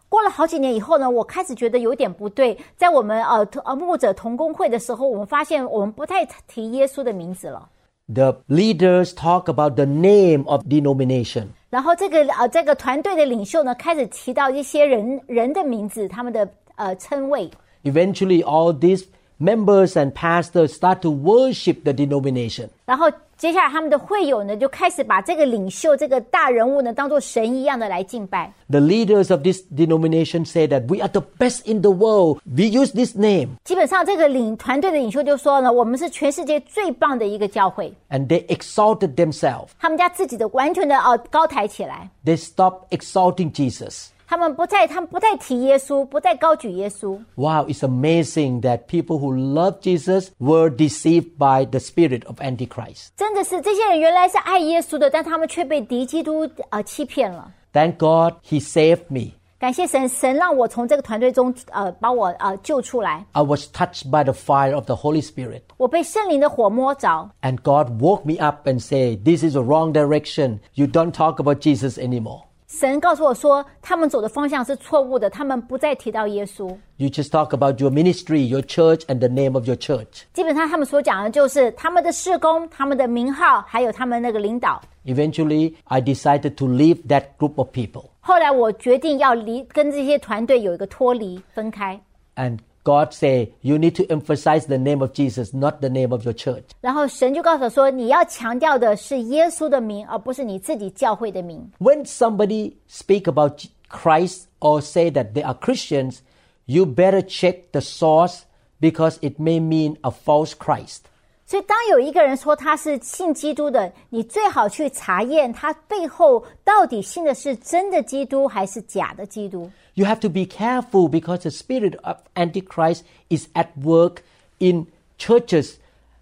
[0.08, 2.58] 过了好几年以后呢，我开始觉得有点不对。
[2.76, 7.68] 在我们呃同呃牧者同工会的时候，我们发现我们不太提耶稣的名字了。
[8.12, 11.48] The leaders talk about the name of denomination.
[11.69, 17.49] 然后这个呃这个团队的领袖呢，开始提到一些人人的名字，他们的呃称谓。
[17.83, 19.05] Eventually, all these
[19.38, 22.68] members and pastors start to worship the denomination.
[22.84, 28.52] 然后接下来他们的会友呢，就开始把这个领袖这个大人物呢，当做神一样的来敬拜。
[28.68, 32.40] The leaders of this denomination say that we are the best in the world.
[32.44, 33.48] We use this name.
[33.64, 37.90] 基本上这个领团队的领袖就说呢，我们是全世界最棒的一个教会。
[38.10, 39.68] And they exalted themselves.
[39.78, 44.08] 他们家自己的完全的呃高抬起来， They stopped exalting Jesus.
[44.28, 47.18] 他们不再他们不再提耶稣，不再高举耶稣。
[47.34, 53.08] Wow, it's amazing that people who love Jesus were deceived by the spirit of Antichrist.
[53.16, 57.52] 真的是这些人原来是爱耶稣的，但他们却被敌基督呃欺骗了。
[57.72, 59.32] Thank God he saved me.
[59.58, 65.62] 感谢神，神让我从这个团队中呃把我呃救出来， I was touched by the fire of the Holy Spirit.
[65.76, 67.28] 我被圣灵的火摸着。
[67.42, 70.60] And God woke me up and said, This is a wrong direction.
[70.74, 72.43] You don't talk about Jesus anymore.
[72.74, 76.68] 神告诉我说，他们走的方向是错误的，他们不再提到耶稣。
[76.98, 80.22] You just talk about your ministry, your church, and the name of your church.
[80.32, 84.80] 基本上他们所讲的就是他们的事工、他们的名号，还有他们那个领导。
[85.04, 88.04] Eventually, I decided to leave that group of people.
[88.20, 92.00] 后来我决定要离跟这些团队有一个脱离分开，
[92.36, 96.24] And God said, You need to emphasize the name of Jesus, not the name of
[96.24, 96.64] your church.
[96.80, 101.70] 然后神就告诉我说，你要强调的是耶稣的名，而不是你自己教会的名。
[101.78, 106.20] When somebody speak about Christ or say that they are Christians,
[106.64, 108.40] you better check the source
[108.80, 111.00] because it may mean a false Christ.
[111.44, 119.68] 所以，当有一个人说他是信基督的，你最好去查验他背后到底信的是真的基督还是假的基督。
[119.94, 124.22] You have to be careful because the spirit of Antichrist is at work
[124.58, 124.86] in
[125.18, 125.74] churches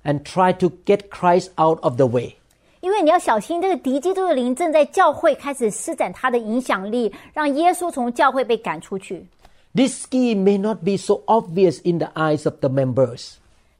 [0.04, 2.36] and try to get Christ out of the way.
[2.80, 9.26] 因为你要小心，这个敌基督的灵正在教会开始施展他的影响力，让耶稣从教会被赶出去。
[9.74, 13.34] This scheme may not be so obvious in the eyes of the members.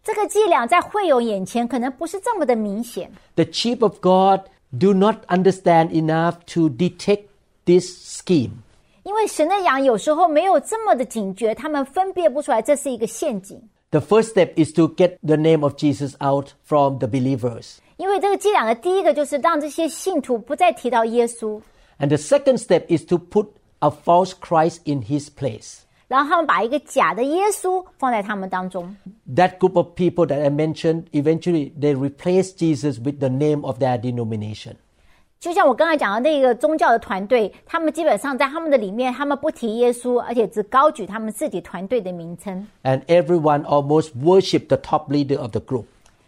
[0.05, 4.47] 这个伎俩在会友眼前可能不是这么的明显， The chief of God
[4.79, 7.25] do not understand enough to detect
[7.65, 8.62] this scheme.
[9.05, 13.61] 因为神的羊有时候没有这么的警觉，他们分辨不出来这是一个陷阱。
[13.91, 17.79] The first step is to get the name of Jesus out from the believers.
[17.97, 21.61] 因为这个伎俩的第一个就是让这些信徒不再提到耶稣，
[21.99, 25.79] And the second step is to put a false Christ in his place.
[26.07, 28.95] 然后他们把一个假的耶稣放在他们当中。
[29.35, 33.79] That group of people that I mentioned, eventually they replace Jesus with the name of
[33.79, 34.77] their denomination.
[35.43, 42.67] 就像我刚才讲的那个宗教的团队，他们基本上在他们的里面，他们不提耶稣，而且只高举他们自己团队的名称。
[42.83, 45.85] And everyone almost worship the top leader of the group.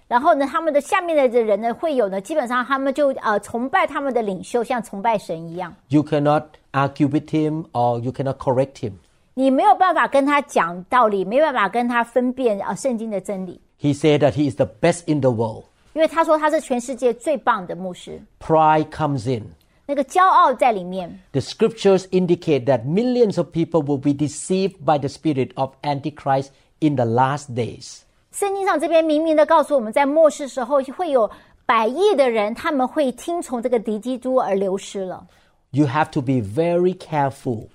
[0.07, 5.75] 然后呢，他们的下面的人呢，会有呢，基本上他们就呃崇拜他们的领袖，像崇拜神一样。
[5.89, 8.93] You cannot argue with him or you cannot correct him.
[9.35, 15.65] 你没有办法跟他讲道理，没办法跟他分辨啊、呃圣经的真理， He said that he is the best in the world.
[15.95, 19.47] 因为他说他是全世界最棒的牧师， Pride comes in.
[19.87, 21.19] 那个骄傲在里面。
[21.33, 26.51] The scriptures indicate that millions of people will be deceived by the spirit of Antichrist
[26.79, 28.03] in the last days.
[28.31, 31.29] 圣经上这边明明的告诉我们在末世时候会有
[31.67, 35.27] 百亿的人，他们会听从这个敌基督而流失了，
[35.73, 37.67] You have to be very careful.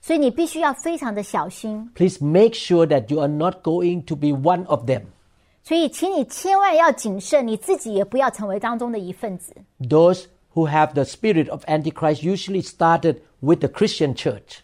[0.00, 1.90] 所以你必须要非常的小心。
[1.96, 5.02] Please make sure that you are not going to be one of them.
[5.62, 9.54] 所以，请你千万要谨慎，你自己也不要成为当中的一份子。
[9.80, 14.58] Those who have the spirit of Antichrist usually started with the Christian church.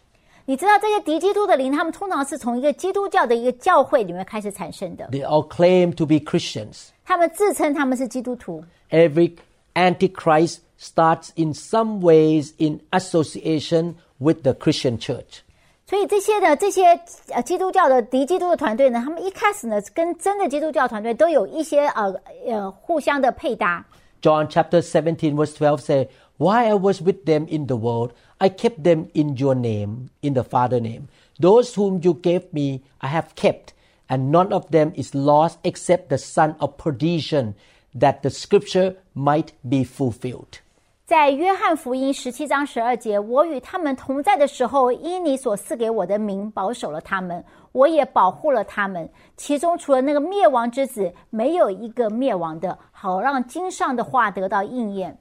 [0.45, 5.07] 你知道这些敌基督的灵，他们通常是从一个基督教的一个教会里面开始产生的。
[5.11, 6.89] They all claim to be Christians.
[7.03, 9.35] 他们自称他们是基督徒， Every
[9.73, 15.39] Antichrist starts in some ways in association with the Christian church.
[15.85, 22.15] 所以这些的这些呃基督教的敌基督的团队呢，他们一开始呢跟真的基督教团队都有一些呃
[22.47, 23.85] 呃互相的配搭。
[24.21, 28.49] John chapter 17 verse 12 say, Why I was with them in the world, I
[28.49, 31.07] kept them in your name, in the Father name.
[31.39, 33.73] Those whom you gave me, I have kept,
[34.07, 37.55] and none of them is lost except the son of perdition,
[37.93, 40.61] that the scripture might be fulfilled.
[41.05, 47.43] 在约翰福音十七章十二节，我与他们同在的时候，因你所赐给我的名，保守了他们，
[47.73, 49.09] 我也保护了他们。
[49.35, 55.17] 其中除了那个灭亡之子，没有一个灭亡的，好让经上的话得到应验。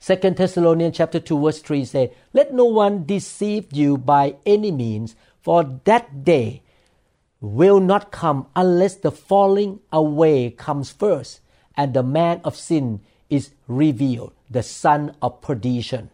[0.00, 5.12] Second Thessalonians chapter 2 verse 3 say, Let no one deceive you by any means,
[5.42, 6.62] for that day
[7.40, 11.40] will not come unless the falling away comes first,
[11.76, 16.05] and the man of sin is revealed, the son of perdition.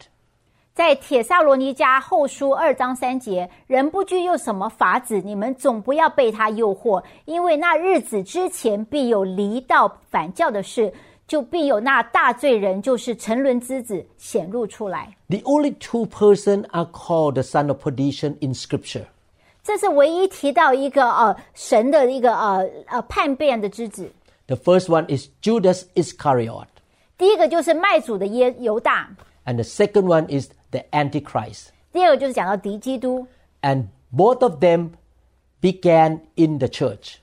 [0.73, 10.91] 在帖撒罗尼迦后书二章三节，人不具有什么法子，你们总不要被他诱惑，因为那日子之前必有离道反教的事，
[11.25, 15.15] 就必有那大罪人，就是沉沦之子显露出来。
[15.29, 19.05] The only two person are called the son of perdition in scripture.
[19.63, 24.11] 这是唯一提到一个呃神的一个呃呃叛变的之子。
[24.47, 26.67] The first one is Judas Iscariot.
[27.16, 29.08] 第一个就是卖主的耶犹大，
[29.44, 31.68] and the second one is the Antichrist.
[31.92, 33.26] 第二个就是讲到敌基督。
[33.62, 34.92] And both of them
[35.60, 37.16] began in the church.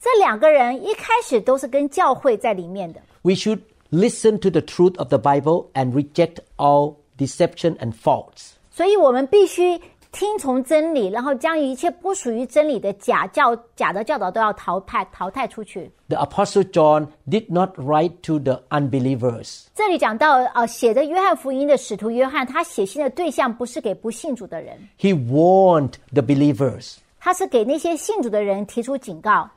[0.00, 3.00] 这两个人一开始都是跟教会在里面的。
[3.22, 3.60] We should
[3.90, 8.54] listen to the truth of the Bible and reject all deception and faults.
[8.70, 9.80] 所以我们必须
[10.12, 15.90] 听从真理，然后将一切不属于真理的假教、假的教导都要淘汰淘汰出去。
[16.08, 19.64] The Apostle John did not write to the unbelievers.
[19.74, 26.98] 这里讲到，呃，写的约翰福音的使徒约翰，他写信的对象不是给不信主的人， He warned the believers.
[27.18, 29.50] 他是给那些信主的人提出警告。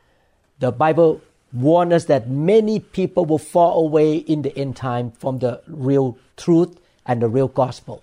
[0.59, 1.19] The Bible
[1.53, 6.15] warns us that many people will fall away in the end time from the real
[6.35, 6.71] truth
[7.05, 7.99] and the real gospel.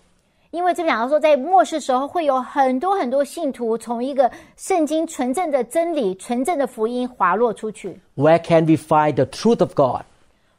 [0.51, 8.01] 因为这边讲到说，在末世时候会有很多很多信徒从一个圣经纯正的真理、纯正的福音滑落出去。
[8.17, 10.03] Where can we find the truth of God?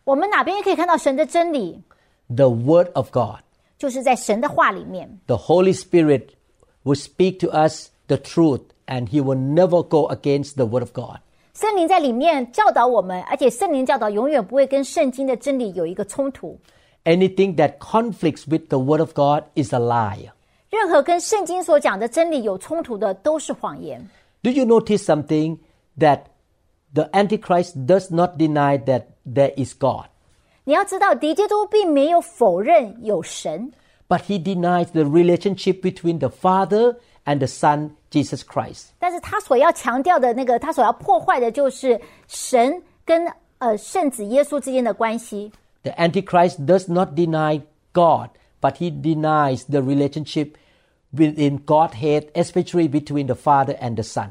[0.03, 1.81] 我们哪边可以看到神的真理？
[2.27, 3.39] The Word of God.
[3.77, 5.19] 就是在神的话里面。
[5.27, 6.27] The Holy Spirit
[6.83, 10.91] will speak to us the truth and He will never go against the Word of
[10.91, 11.19] God.
[11.53, 16.59] 圣灵在里面教导我们，而且圣灵教导永远不会跟圣经的真理有一个冲突。
[17.03, 20.31] Anything that conflicts with the Word of God is a lie.
[20.71, 24.09] 任何跟圣经所讲的真理有冲突的，都是谎言。
[24.41, 25.59] Do you notice something
[25.99, 26.21] that
[26.93, 30.05] the Antichrist does not deny that there is God,
[30.63, 33.71] 你要知道，敌基督并没有否认有神，
[34.07, 38.87] but he denies the relationship between the Father and the Son, Jesus Christ.
[38.97, 45.51] 但是他所要强调的那个，他所要破坏的就是神跟呃圣子耶稣之间的关系。
[45.83, 47.61] The Antichrist does not deny
[47.93, 48.29] God,
[48.61, 50.57] but he denies the relationship
[51.13, 54.29] within Godhead, especially between the Father and the Son.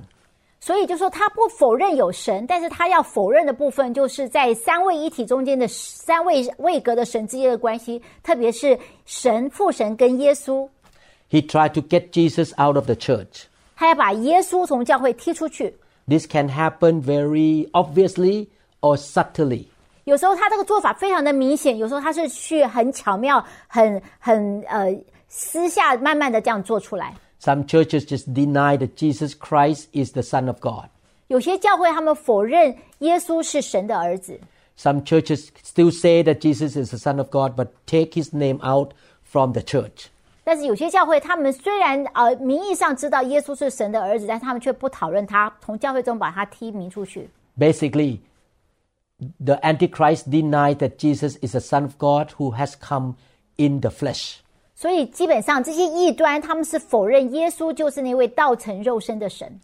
[0.61, 10.67] 所以就说他不否认有神，但是他要否认的部分就是在三位一体中间的三位位格的神之间的关系，特别是神父神跟耶稣，
[11.31, 13.45] He tried to get Jesus out of the church.
[13.77, 15.77] 他要把耶稣从教会踢出去。
[16.09, 18.49] This can happen very obviously
[18.81, 19.67] or subtly.
[20.09, 24.95] 有时候他这个做法非常的明显，有时候他是去很巧妙、很很呃
[25.29, 27.15] 私下慢慢的这样做出来。
[27.41, 30.91] Some churches just deny that Jesus Christ is the Son of God.
[31.29, 34.39] 有些教会他们否认耶稣是神的儿子，
[34.79, 38.59] Some churches still say that Jesus is the Son of God, but take his name
[38.63, 38.91] out
[39.23, 40.07] from the church.
[40.45, 47.29] 但是有些教会他们虽然呃名义上知道耶稣是神的儿子，但是他们却不讨论他，从教会中把他踢名出去。
[47.59, 48.19] Basically,
[49.41, 53.17] the Antichrist denies that Jesus is the Son of God who has come
[53.57, 54.41] in the flesh.
[54.75, 59.61] 所以基本上这些异端他们是否认耶稣就是那位道成肉身的神。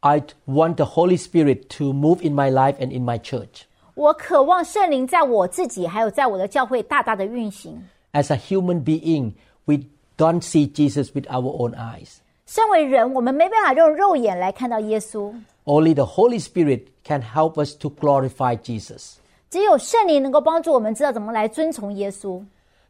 [0.00, 3.62] I want the Holy Spirit to move in my life and in my church.
[3.94, 7.82] 我渴望圣灵在我自己还有在我的教会大大的运行。
[8.12, 9.32] As a human being,
[9.64, 12.18] we don't see Jesus with our own eyes.
[12.52, 15.32] 身为人，我们没办法用肉眼来看到耶稣，
[15.64, 19.16] Only the Holy Spirit can help us to glorify Jesus.
[19.50, 22.42] 只有圣灵能够帮助我们知道怎么来遵从耶稣。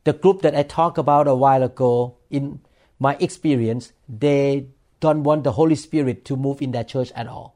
[0.05, 2.61] The group that I talked about a while ago, in
[2.99, 4.66] my experience, they
[5.01, 7.51] don't want the Holy Spirit to move in their church at all.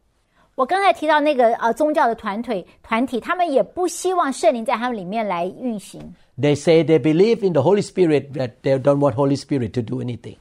[0.54, 6.14] 我刚才提到那个呃宗教的团腿团体，他们也不希望圣灵在他们里面来运行。
[6.38, 9.82] They say they believe in the Holy Spirit, but they don't want Holy Spirit to
[9.82, 10.36] do anything.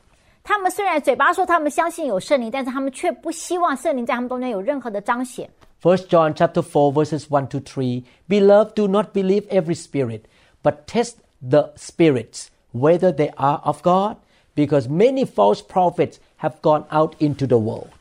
[0.46, 5.50] 他们虽然嘴巴说他们相信有圣灵，但是他们却不希望圣灵在他们中间有任何的彰显。
[5.82, 10.22] First John chapter 4 verses 1 to 3 Beloved do not believe every spirit
[10.64, 14.18] but test the spirits whether they are of God
[14.54, 17.95] because many false prophets have gone out into the world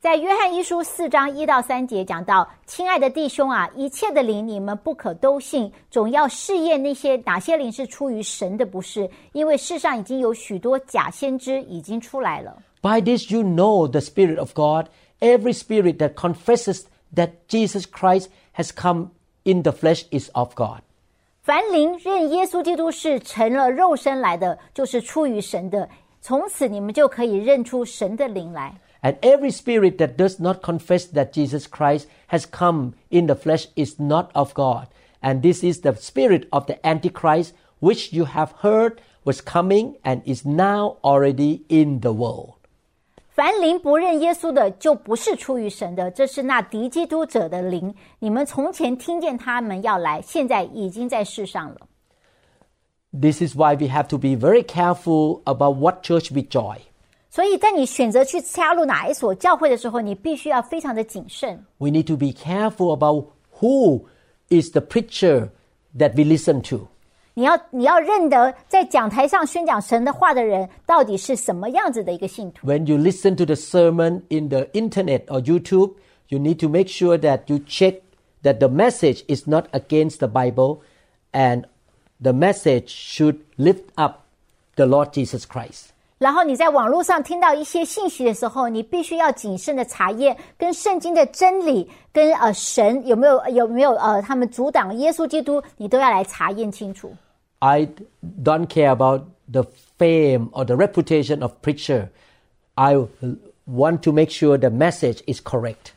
[0.00, 12.56] 在约翰一书四章一到三节讲到：“亲爱的弟兄啊，一切的灵你们不可都信，总要试验那些哪些灵是出于神的，不是，因为世上已经有许多假先知已经出来了。
[12.82, 14.86] By this you know the spirit of God
[15.18, 19.08] every spirit that confesses that Jesus Christ has come
[19.42, 20.82] in the flesh is of God
[21.42, 25.88] 凡灵认耶稣基督是成了肉身来的，就是出于神的。
[26.20, 28.72] 从此你们就可以认出神的灵来。
[29.02, 33.68] And every spirit that does not confess that Jesus Christ has come in the flesh
[33.76, 34.88] is not of God.
[35.20, 40.22] And this is the spirit of the Antichrist, which you have heard was coming and
[40.24, 42.54] is now already in the world.
[43.32, 47.94] 凡灵不认耶稣的，就不是出于神的，这是那敌基督者的灵。
[48.20, 51.76] 你们从前听见他们要来，现在已经在世上了。
[53.12, 56.78] This is why we have to be very careful about what church we join.
[57.30, 61.64] 所以在你选择去加入哪一所教会的时候，你必须要非常的谨慎。
[61.78, 63.26] We need to be careful about
[63.58, 64.04] who
[64.48, 65.50] is the preacher
[65.98, 66.88] that we listen to.
[67.34, 72.66] 你要你要认得，在讲台上宣讲神的话的人到底是什么样子的一个信徒。
[72.66, 75.96] When you listen to the sermon in the internet or YouTube,
[76.28, 78.00] you need to make sure that you check
[78.42, 80.78] that the message is not against the Bible
[81.32, 81.64] and
[82.18, 84.24] the message should lift up
[84.76, 85.92] the Lord Jesus Christ.
[86.21, 97.11] 然后你在网络上听到一些信息的时候，你必须要谨慎的查验跟圣经的真理，跟呃神有没有有没有呃他们阻挡耶稣基督，你都要来查验清楚。
[97.57, 97.87] I
[98.43, 99.65] don't care about the
[99.97, 102.09] fame or the reputation of preacher.
[102.75, 102.97] I
[103.65, 105.93] want to make sure the message is correct.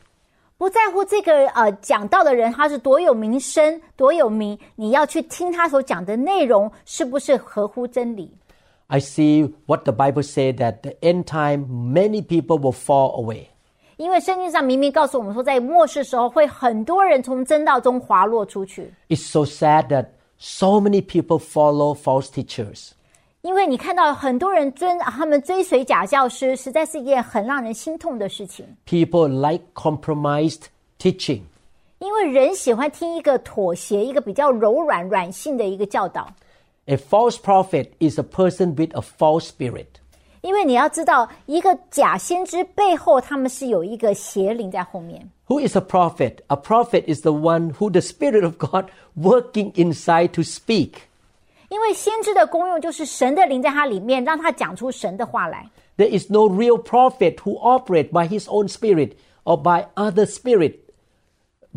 [0.57, 8.33] 不在乎这个呃讲道的人他是多有名声多有名，你要去听他所讲的内容是不是合乎真理。
[8.94, 13.48] I see what the Bible said that the end time many people will fall away.
[13.98, 18.94] 因为圣经上明明告诉我们说，在末世时候会很多人从真道中滑落出去。
[19.10, 20.08] It's so sad that
[20.38, 22.92] so many people follow false teachers.
[23.42, 28.66] 因为你看到很多人追他们追随假教师，实在是一件很让人心痛的事情。
[28.86, 30.64] People like compromised
[30.98, 31.42] teaching.
[32.00, 36.28] 因为人喜欢听一个妥协、一个比较柔软、软性的一个教导。
[36.86, 39.86] A false prophet is a person with a false spirit.
[40.42, 45.30] 因为你要知道，一个假先知背后他们是有一个邪灵在后面。
[45.48, 46.38] Who is a prophet?
[46.48, 50.94] A prophet is the one who the Spirit of God working inside to speak.
[51.70, 55.70] 因为先知的功用就是神的灵在他里面，让他讲出神的话来。
[55.98, 59.12] There is no real prophet who operate by his own spirit
[59.44, 60.78] or by other spirit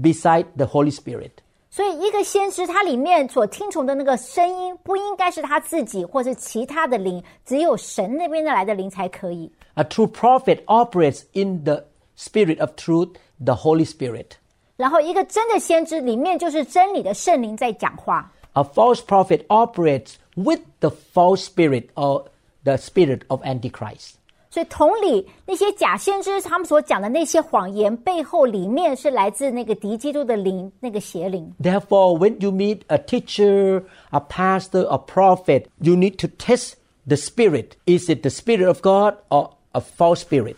[0.01, 1.43] beside the Holy Spirit.
[1.77, 9.51] 所以，一个先知他里面所听从的那个声音，不应该是他自己或是其他的灵，只有神那边的来的灵才可以。
[9.75, 14.33] A true prophet operates in the spirit of truth, the Holy Spirit.
[14.77, 18.31] 然后，一个真的先知里面就是真理的圣灵在讲话。
[18.53, 22.27] A false prophet operates with the false spirit or
[22.65, 24.16] the spirit of Antichrist.
[24.57, 31.51] 所以，同理，那些假先知他们所讲的那些谎言背后，里面是来自那个敌基督的灵，那个邪灵。
[31.63, 36.75] Therefore, when you meet a teacher, a pastor, a prophet, you need to test
[37.07, 37.77] the spirit.
[37.87, 40.57] Is it the spirit of God or a false spirit?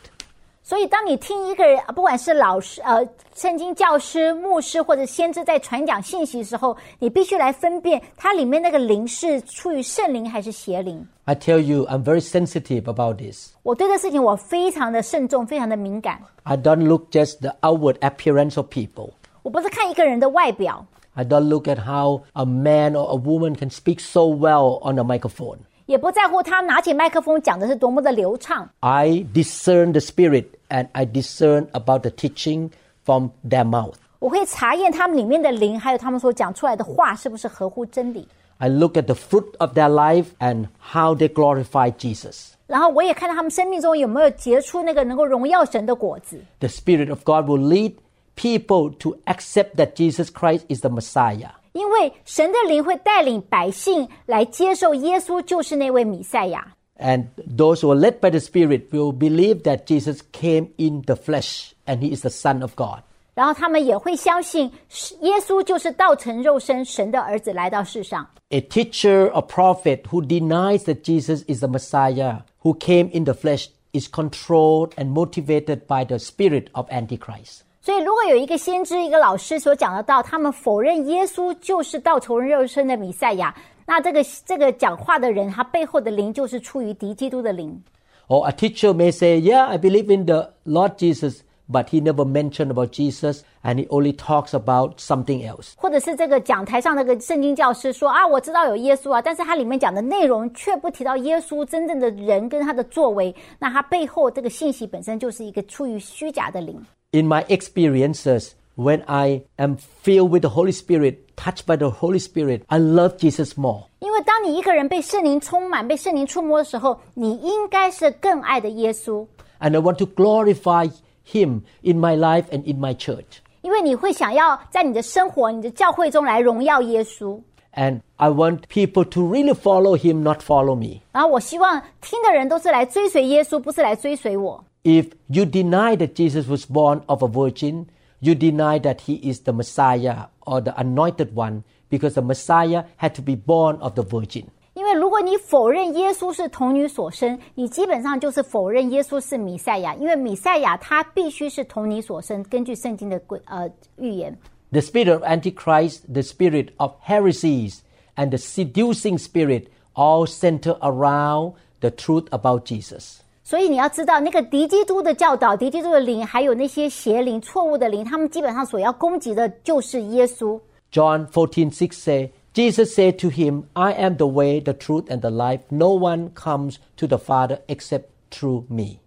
[0.69, 11.07] 所以，当你听一个人，不管是老师、呃，圣经教师、牧师或者先知在传讲信息的时候，你必须来分辨它里面那个灵是出于圣灵还是邪灵。
[11.27, 13.51] I tell you, I'm very sensitive about this.
[13.63, 16.19] 我对这事情我非常的慎重，非常的敏感。
[16.45, 19.11] I don't look just the outward appearance of people.
[19.43, 24.81] 我不是看一个人的外表， I don't look at how a man or a woman can speak so well
[24.81, 25.59] on a microphone.
[25.89, 28.69] 也不在乎他拿起麦克风讲的是多么的流畅。
[28.81, 32.71] I discern the spirit and I discern about the teaching
[33.05, 33.95] from their mouth.
[34.19, 38.27] 我会查验他们里面的灵，还有他们所讲出来的话是不是合乎真理。
[38.59, 42.53] I look at the fruit of their life and how they glorify Jesus.
[42.67, 46.41] 然后我也看到他们生命中有没有结出那个能够荣耀神的果子。
[46.61, 47.95] The Spirit of God will lead
[48.37, 51.51] people to accept that Jesus Christ is the Messiah.
[51.73, 57.27] 因为神的灵会带领百姓来接受耶稣就是那位弥赛亚， And
[57.57, 61.73] those who are led by the Spirit will believe that Jesus came in the flesh
[61.87, 63.01] and he is the Son of God.
[63.35, 68.25] 然后他们也会相信是耶稣就是道成肉身，神的儿子来到世上。
[68.51, 73.35] A teacher or prophet who denies that Jesus is the Messiah, who came in the
[73.35, 77.63] flesh, is controlled and motivated by the spirit of Antichrist.
[77.89, 87.79] 所以，如果有一个先知、一个老师所讲得到，他们否认耶稣就是道成肉身的弥赛亚，那这个这个讲话的人，他背后的灵就是出于敌基督的灵。
[88.27, 91.41] Or a teacher may say, Yeah, I believe in the Lord Jesus,
[91.71, 95.73] but he never mentioned about Jesus and he only talks about something else.
[95.77, 106.79] 或者是这个讲台上那个圣经教师说啊，我知道有耶稣啊，但是他里面讲的内容却不提到耶稣真正的人跟他的作为，那他背后这个信息本身就是一个出于虚假的灵。
[107.13, 112.19] In my experiences, when I am filled with the Holy Spirit, touched by the Holy
[112.19, 113.85] Spirit, I love Jesus more.
[114.01, 119.27] 因为当你一个人被圣灵充满、被圣灵触摸的时候，你应该是更爱的耶稣，
[119.61, 120.91] And I want to glorify
[121.29, 123.41] him in my life and in my church.
[123.63, 127.41] 因为你会想要在你的生活、你的教会中来荣耀耶稣。
[127.73, 131.01] And I want people to really follow him, not follow me.
[131.13, 134.65] 然后我希望听的人都是来追随耶稣，不是来追随我。
[134.85, 137.87] If you deny that Jesus was born of a virgin,
[138.21, 143.15] you deny that he is the Messiah or the anointed one because the Messiah had
[143.15, 144.45] to be born of the virgin.
[144.79, 154.37] 因为如果你否认耶稣是童女所生，你基本上就是否认耶稣是弥赛亚，因为弥赛亚他必须是童女所生，根据圣经的规呃预言。
[154.73, 157.79] The spirit of Antichrist, the spirit of heresies,
[158.17, 163.19] and the seducing spirit all center around the truth about Jesus.
[163.45, 170.59] 所以你要知道，那个敌基督的教导、敌基督的灵，还有那些邪灵、错误的灵，他们基本上所要攻击的就是耶稣。
[170.91, 175.21] John 14 6 say, Jesus said to him, I am the way, the truth, and
[175.21, 175.61] the life.
[175.71, 178.99] No one comes to the Father except through me.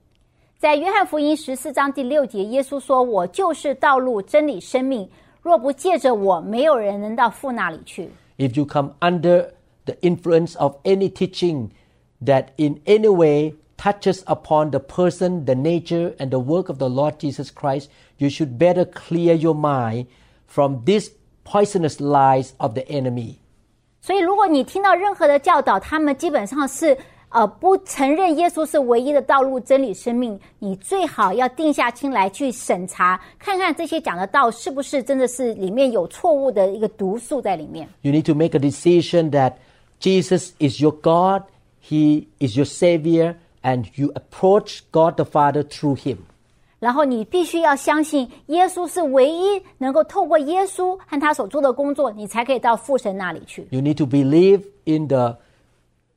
[0.60, 5.08] 在约翰福音十四章第六节，耶稣说：“我就是道路、真理、生命。
[5.42, 9.52] 若不借着我，没有人能到父那里去。” If you come under
[9.86, 11.70] the influence of any teaching
[12.24, 16.90] that in any way touches upon the person, the nature, and the work of the
[16.90, 20.08] Lord Jesus Christ, you should better clear your mind
[20.48, 21.12] from these
[21.44, 23.36] poisonous lies of the enemy.
[24.02, 26.98] 所以，如果你听到任何的教导，他们基本上是
[27.30, 37.88] 呃不承认耶稣是唯一的道路、真理、生命，你最好要定下心来去审查，看看这些讲的道是不是真的是里面有错误的一个毒素在里面。
[38.02, 39.56] You need to make a decision that
[40.00, 41.44] Jesus is your God,
[41.82, 46.20] He is your Savior, and you approach God the Father through Him.
[46.82, 53.68] 然后你必须要相信耶稣是唯一能够透过耶稣和他所做的工作，你才可以到父神那里去。
[53.72, 55.38] You need to believe in the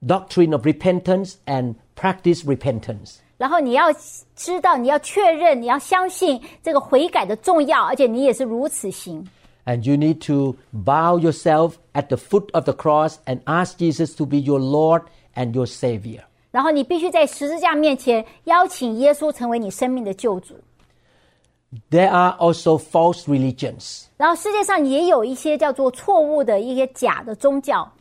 [0.07, 3.16] doctrine of repentance and practice repentance.
[3.39, 3.91] 然后你要
[4.37, 9.27] 知道，你要确认，你要相信这个悔改的重要，而且你也是如此行。
[9.64, 14.14] And you need to bow yourself at the foot of the cross and ask Jesus
[14.16, 15.05] to be your Lord
[15.35, 16.25] and your Savior.
[16.55, 20.55] 然后你必须在十字架面前邀请耶稣成为你生命的救主。
[21.91, 24.07] There are also false religions.
[24.16, 27.93] 然后世界上也有一些叫做错误的一些假的宗教。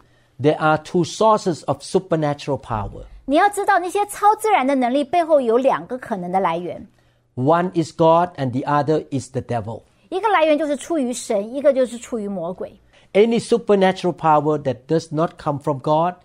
[0.41, 3.03] There are two sources of supernatural power.
[3.26, 6.88] 你要知道，那些超自然的能力背后有两个可能的来源，
[7.36, 9.84] One is God and the other is the devil.
[10.09, 12.80] 一个来源就是出于神，一个就是出于魔鬼。
[13.13, 16.15] Any supernatural power that does not come from God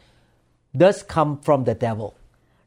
[0.74, 2.12] does come from the devil.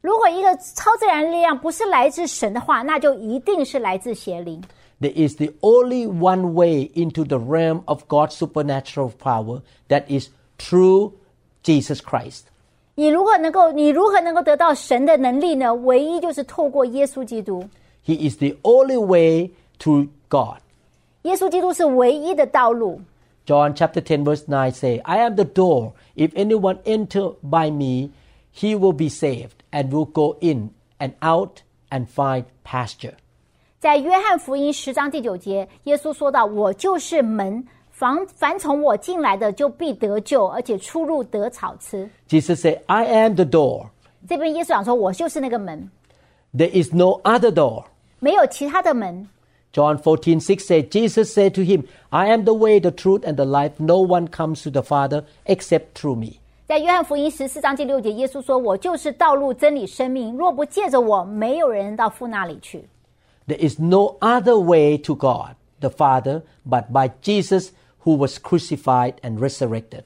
[0.02, 4.62] 如果一个超自然力量不是来自神的话，那就一定是来自邪灵。
[5.00, 10.28] There is the only one way into the realm of God's supernatural power that is
[10.58, 11.12] through
[11.62, 12.42] Jesus Christ.
[12.94, 15.72] 你如何能够，你如何能够得到神的能力呢？
[15.74, 17.68] 唯一就是透过耶稣基督。
[18.04, 19.50] He is the only way
[19.80, 20.58] to God.
[21.22, 23.00] 耶稣基督是唯一的道路。
[23.46, 25.92] John chapter 10 verse 9 say, I am the door.
[26.16, 28.10] If anyone enter by me,
[28.52, 31.60] he will be saved and will go in and out
[31.90, 33.14] and find pasture.
[33.78, 42.10] 在约翰福音十章第九节，耶稣说到：“我就是门，凡凡从我进来的，就必得救，而且出入得草吃。
[42.28, 43.86] Jesus said, I am the door.
[44.28, 45.90] ”这边耶稣讲说：“我就是那个门，
[46.52, 47.84] There is no other door.
[48.18, 49.28] 没有其他的门。
[49.72, 53.36] John 14, 6 said, Jesus said to him, I am the way, the truth, and
[53.36, 53.72] the life.
[53.78, 62.86] No one comes to the Father except through me. ” 在约翰福音十四章第六节，耶稣说：“我就是道路、真理、生命，若不借着我，没有人到父那里去。”
[63.48, 67.70] There is no other way to God, the Father, but by Jesus
[68.04, 70.04] who was crucified and resurrected.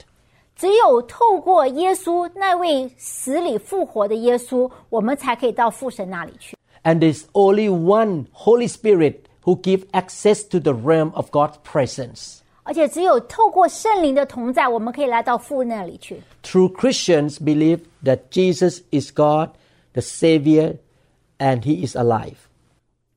[0.55, 6.57] 只有透过耶稣那位死里复活的耶稣，我们才可以到父神那里去。
[6.85, 12.39] And there's only one Holy Spirit who give access to the realm of God's presence.
[12.67, 16.23] 而且只有透过圣灵的同在，我们可以来到父那里去。
[16.43, 19.51] True Christians believe that Jesus is God,
[19.93, 20.77] the Savior,
[21.39, 22.37] and He is alive.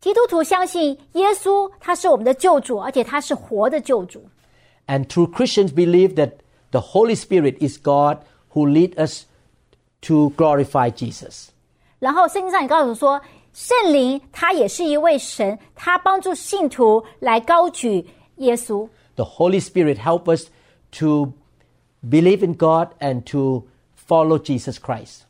[0.02, 4.24] 基督徒相信耶稣他是我们的救主，而且他是活的救主。
[4.88, 6.34] And true Christians believe that
[6.72, 8.20] the Holy Spirit is God
[8.54, 9.26] who lead us
[10.02, 11.48] to glorify Jesus.
[12.00, 13.22] 然后圣经上也告诉我说，
[13.54, 18.06] 圣灵他也是一位神，他帮助信徒来高举
[18.38, 18.88] 耶稣。
[19.21, 20.49] the Holy Spirit help us
[20.93, 21.35] to
[22.09, 23.65] believe in God and to
[23.95, 25.27] follow Jesus Christ.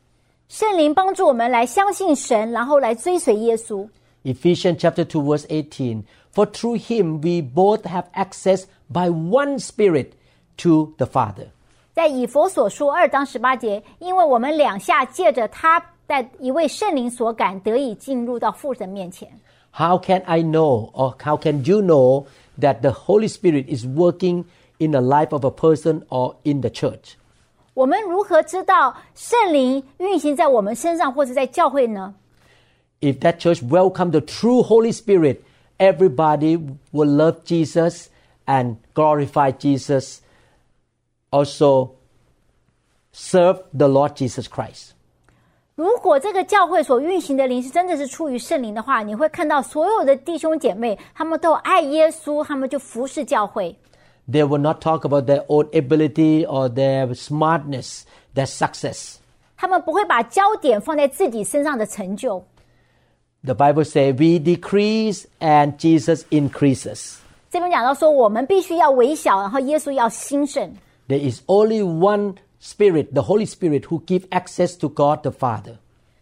[4.22, 10.12] Ephesians chapter 2 verse 18 For through him we both have access by one spirit
[10.59, 11.49] to the Father.
[11.93, 19.28] 在以弗所书二章十八节，因为我们两下借着他在一位圣灵所感，得以进入到父神面前。
[19.72, 22.26] How can I know, or how can you know
[22.59, 24.45] that the Holy Spirit is working
[24.80, 27.15] in the life of a person or in the church?
[27.73, 32.13] 我们如何知道圣灵运行在我们身上，或者在教会呢？
[33.01, 35.39] If that church welcome the true Holy Spirit,
[35.78, 36.57] everybody
[36.91, 38.07] will love Jesus
[38.45, 40.21] and glorify Jesus.
[41.30, 41.95] Also
[43.11, 44.93] serve the Lord Jesus Christ.
[45.80, 53.76] 如果这个教会所运行的灵是真的是出于圣灵的话，你会看到所有的弟兄姐妹，他们都爱耶稣，他们就服侍教会。
[54.32, 58.03] They will not talk about their own ability or their smartness,
[58.34, 59.17] their success.
[59.57, 62.43] 他们不会把焦点放在自己身上的成就。
[63.43, 67.17] The Bible says, We decrease and Jesus increases.
[67.51, 70.73] 这边讲到说，我们必须要微小，然后耶稣要兴盛。
[71.07, 75.78] There is only one Spirit, the Holy Spirit, who give access to God the Father.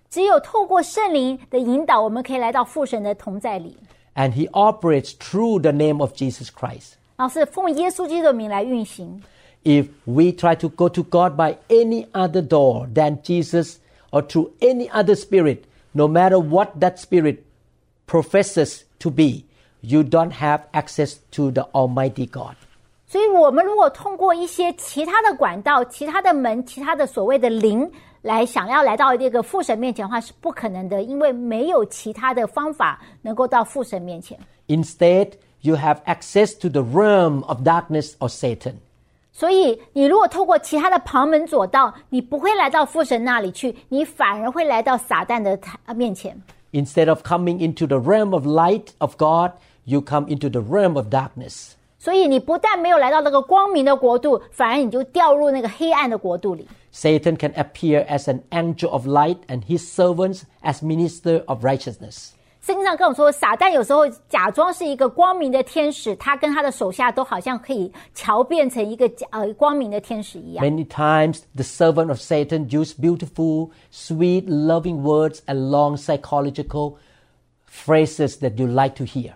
[0.10, 3.78] 只有透过圣灵的引导，我们可以来到父神的同在里，
[4.16, 6.94] And He operates through the name of Jesus Christ.
[7.16, 9.22] 然后是奉耶稣基督的名来运行。
[9.64, 13.78] If we try to go to God by any other door than Jesus
[14.12, 15.60] or through any other spirit,
[15.94, 17.38] no matter what that spirit
[18.06, 19.46] professes to be,
[19.82, 22.56] you don't have access to the Almighty God.
[23.08, 27.90] 所以，我们如果通过一些其他的管道、其他的门、其他的所谓的灵
[28.22, 34.40] 来想要来到这个父神面前的话，是不可能的，因为没有其他的方法能够到父神面前。
[34.68, 38.76] Instead, you have access to the realm of darkness or Satan.
[39.32, 46.42] 所以，你如果透过其他的旁门左道，你不会来到父神那里去，你反而会来到撒旦的台面前。
[46.72, 49.52] Instead of coming into the realm of light of God,
[49.84, 51.74] you come into the realm of darkness.
[52.08, 56.68] 所以，你不但没有来到那个光明的国度，反而你就掉入那个黑暗的国度里。
[56.94, 62.32] Satan can appear as an angel of light and his servants as minister of righteousness.
[62.62, 70.66] 圣经上跟我说，撒旦有时候假装是一个光明的天使，他跟他的手下都好像可以乔变成一个假呃光明的天使一样。
[70.66, 76.96] Many times the servant of Satan use beautiful, sweet, loving words and long psychological
[77.66, 79.34] phrases that you like to hear.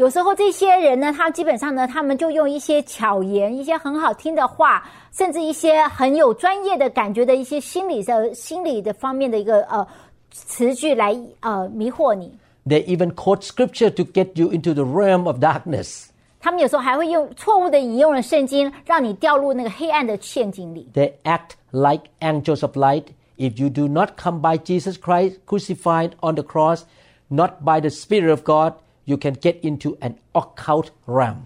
[0.00, 9.86] 有时候这些人呢，他基本上呢，他们就用一些巧言、一些很好听的话，甚至一些很有专业的感觉的一些心理的、心理的方面的一个呃
[10.30, 12.30] 词句来呃迷惑你。
[12.66, 16.08] They even quote scripture to get you into the realm of darkness.
[16.40, 20.88] 他们有时候还会用错误的引用了圣经，让你掉入那个黑暗的陷阱里。
[20.92, 23.04] They act like angels of light.
[23.38, 26.82] If you do not come by Jesus Christ crucified on the cross,
[27.28, 31.36] not by the Spirit of God, you can get into an occult realm.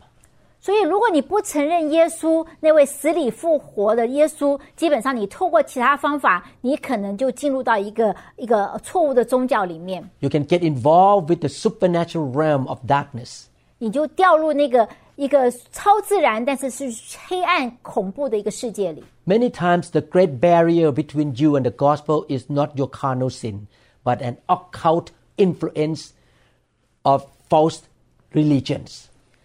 [0.63, 13.45] 所以，如果你不承认耶稣那位死里复活的耶稣，基本上你透过其他方法，你可能就进入到一个一个错误的宗教里面， You can get involved with the supernatural realm of darkness.
[13.79, 14.87] 你就掉入那个
[15.17, 16.93] 一个超自然，但是是
[17.27, 19.03] 黑暗恐怖的一个世界里。
[19.27, 23.61] Many times, the great barrier between you and the gospel is not your carnal sin,
[24.05, 25.07] but an occult
[25.39, 26.11] influence
[27.05, 27.79] of false
[28.33, 29.05] religions.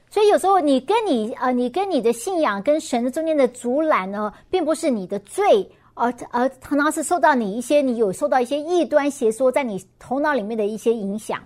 [0.09, 11.41] 所以有时候你跟你呃，你跟你的信仰跟神的中间的阻拦呢，并不是你的罪，而而常常是受到你一些你有受到一些异端邪说在你头脑里面的一些影响。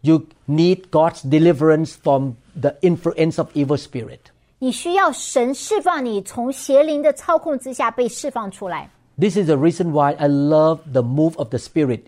[0.00, 4.20] You need God's deliverance from the influence of evil spirit.
[4.58, 8.88] 你需要神释放你从邪灵的操控之下被释放出来。
[9.18, 12.04] This is the reason why I love the move of the Spirit.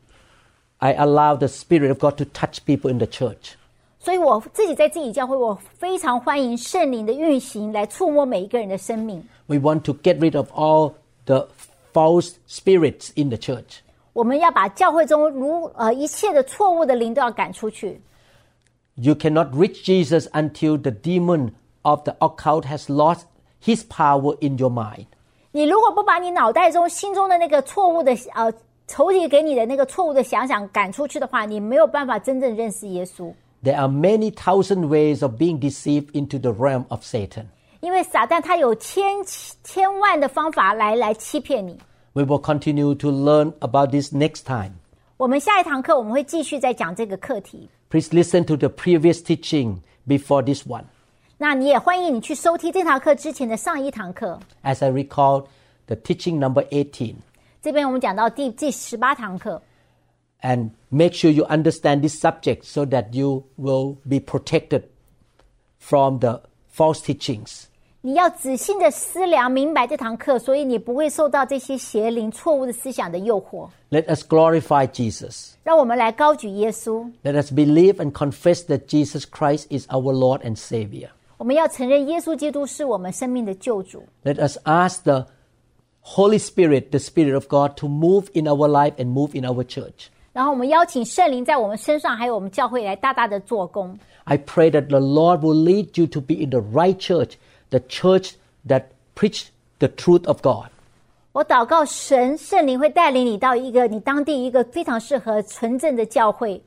[0.79, 3.55] I allow the Spirit of God to touch people in the church.
[4.01, 9.27] 所以我自己在自己教会，我非常欢迎圣灵的运行来触摸每一个人的生命。
[9.47, 10.93] We want to get rid of all
[11.25, 11.49] the
[11.93, 13.79] false spirits in the church.
[14.13, 18.01] 我们要把教会中如呃一切的错误的灵都要赶出去。
[18.95, 21.53] You cannot reach Jesus until the demon
[21.83, 23.23] of the occult has lost
[23.63, 25.07] his power in your mind.
[25.53, 28.53] 你如果不把你脑袋中心中的那个错误的呃
[28.87, 33.33] 仇敌给你的那个错误的想想赶出去的话，你没有办法真正认识耶稣。
[33.63, 37.47] There are many thousand ways of being deceived into the realm of Satan.
[37.81, 39.25] 因为撒旦他有千
[39.65, 41.79] 千万的方法来来欺骗你。
[42.13, 44.73] We will continue to learn about this next time.
[45.17, 47.69] 我们下一堂课我们会继续再讲这个课题。
[47.91, 50.85] Please listen to the previous teaching before this one.
[51.39, 54.39] 那你也欢迎你去收听这堂课之前的上一堂课。
[54.63, 55.47] As I recall,
[55.87, 57.15] the teaching number 18.
[57.63, 59.61] 这边我们讲到第第十八堂课，
[60.43, 64.85] And make sure you understand this subject so that you will be protected
[65.79, 67.65] from the false teachings.
[68.03, 73.69] 你要仔细的思量明白这堂课，所以你不会受到这些邪灵错误的思想的诱惑。
[73.91, 75.55] Let us glorify Jesus.
[75.65, 81.09] 让我们来高举耶稣， Let us believe and confess that Jesus Christ is our Lord and Savior.
[81.39, 84.05] 我们要承认耶稣基督是我们生命的救主。
[84.23, 85.27] Let us ask the
[86.03, 89.65] Holy Spirit, the Spirit of God, to move in our life and move in our
[89.65, 90.11] church.
[90.33, 93.99] 然后我们邀请圣灵在我们身上，还有我们教会来大大的做工。
[94.25, 97.35] I pray that the Lord will lead you to be in the right church,
[97.71, 98.33] the church
[98.69, 99.47] that preach
[99.79, 100.69] the truth of God.
[101.33, 106.63] 我祷告神圣灵会带领你到一个你当地一个非常适合纯正的教会。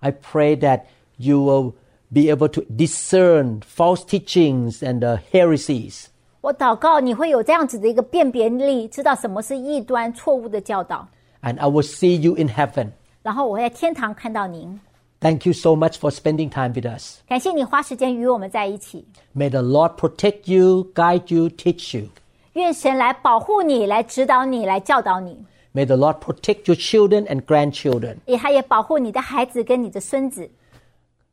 [0.00, 0.82] I pray that
[1.16, 1.72] you will
[2.12, 6.06] be able to discern false teachings and uh, heresies.
[6.40, 11.08] 我祷告你会有这样子的一个辨别力，知道什么是异端、错误的教导。
[11.42, 12.92] And I will see you in heaven.
[13.22, 14.80] 然后我会在天堂看到您。
[15.18, 17.20] Thank you so much for spending time with us.
[17.26, 22.08] 感谢你花时间与我们在一起， May the Lord protect you, guide you, teach you.
[22.52, 25.38] 愿神来保护你，来指导你，来教导你，
[25.74, 28.16] May the Lord protect your children and grandchildren.
[28.26, 30.50] 也他也保护你的孩子跟你的孙子。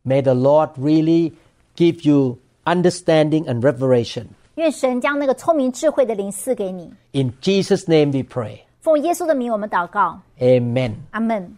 [0.05, 1.34] May the Lord really
[1.76, 4.28] give you understanding and revelation.
[4.55, 6.93] 愿神将那个聪明智慧的灵赐给你。
[7.11, 8.59] In Jesus' name we pray.
[8.82, 10.93] 奉耶稣的名，我们祷告， Amen.
[11.11, 11.57] 阿门。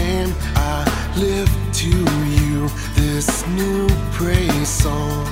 [0.55, 5.25] I lift to you this new praise song.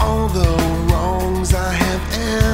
[0.00, 0.52] All the
[0.90, 2.04] wrongs I have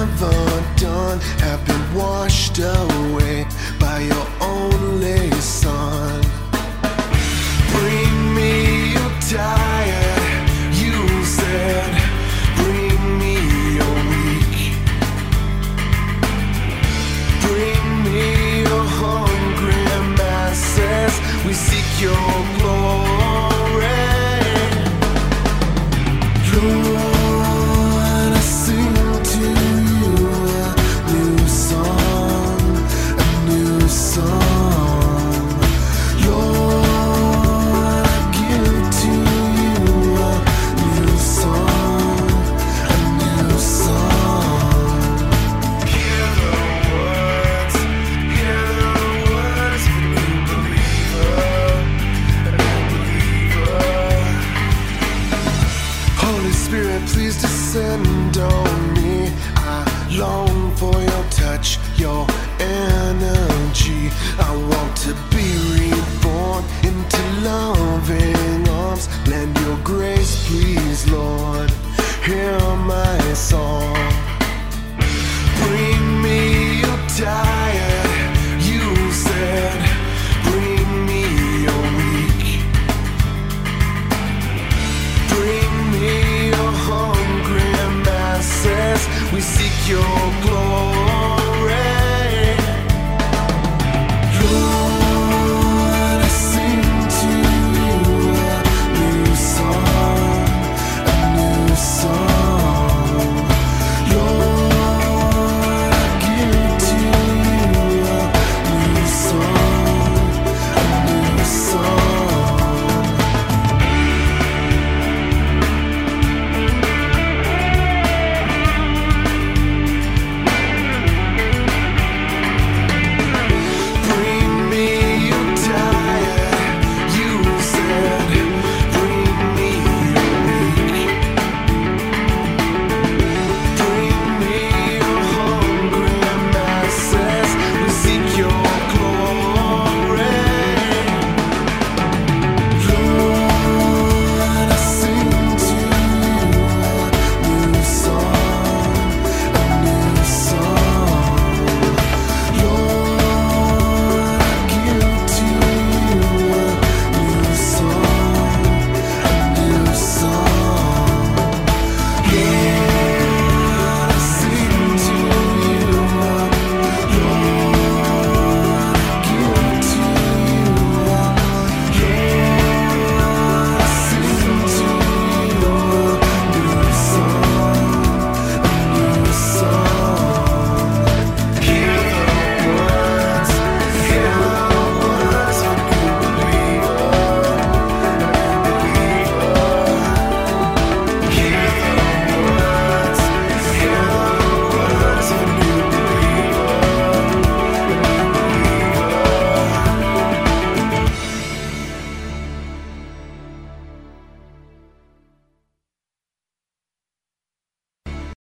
[0.01, 0.39] ever
[0.76, 3.47] done have been washed away
[3.80, 6.22] by your only Son.
[7.72, 9.74] Bring me your tired,
[21.55, 22.53] insecure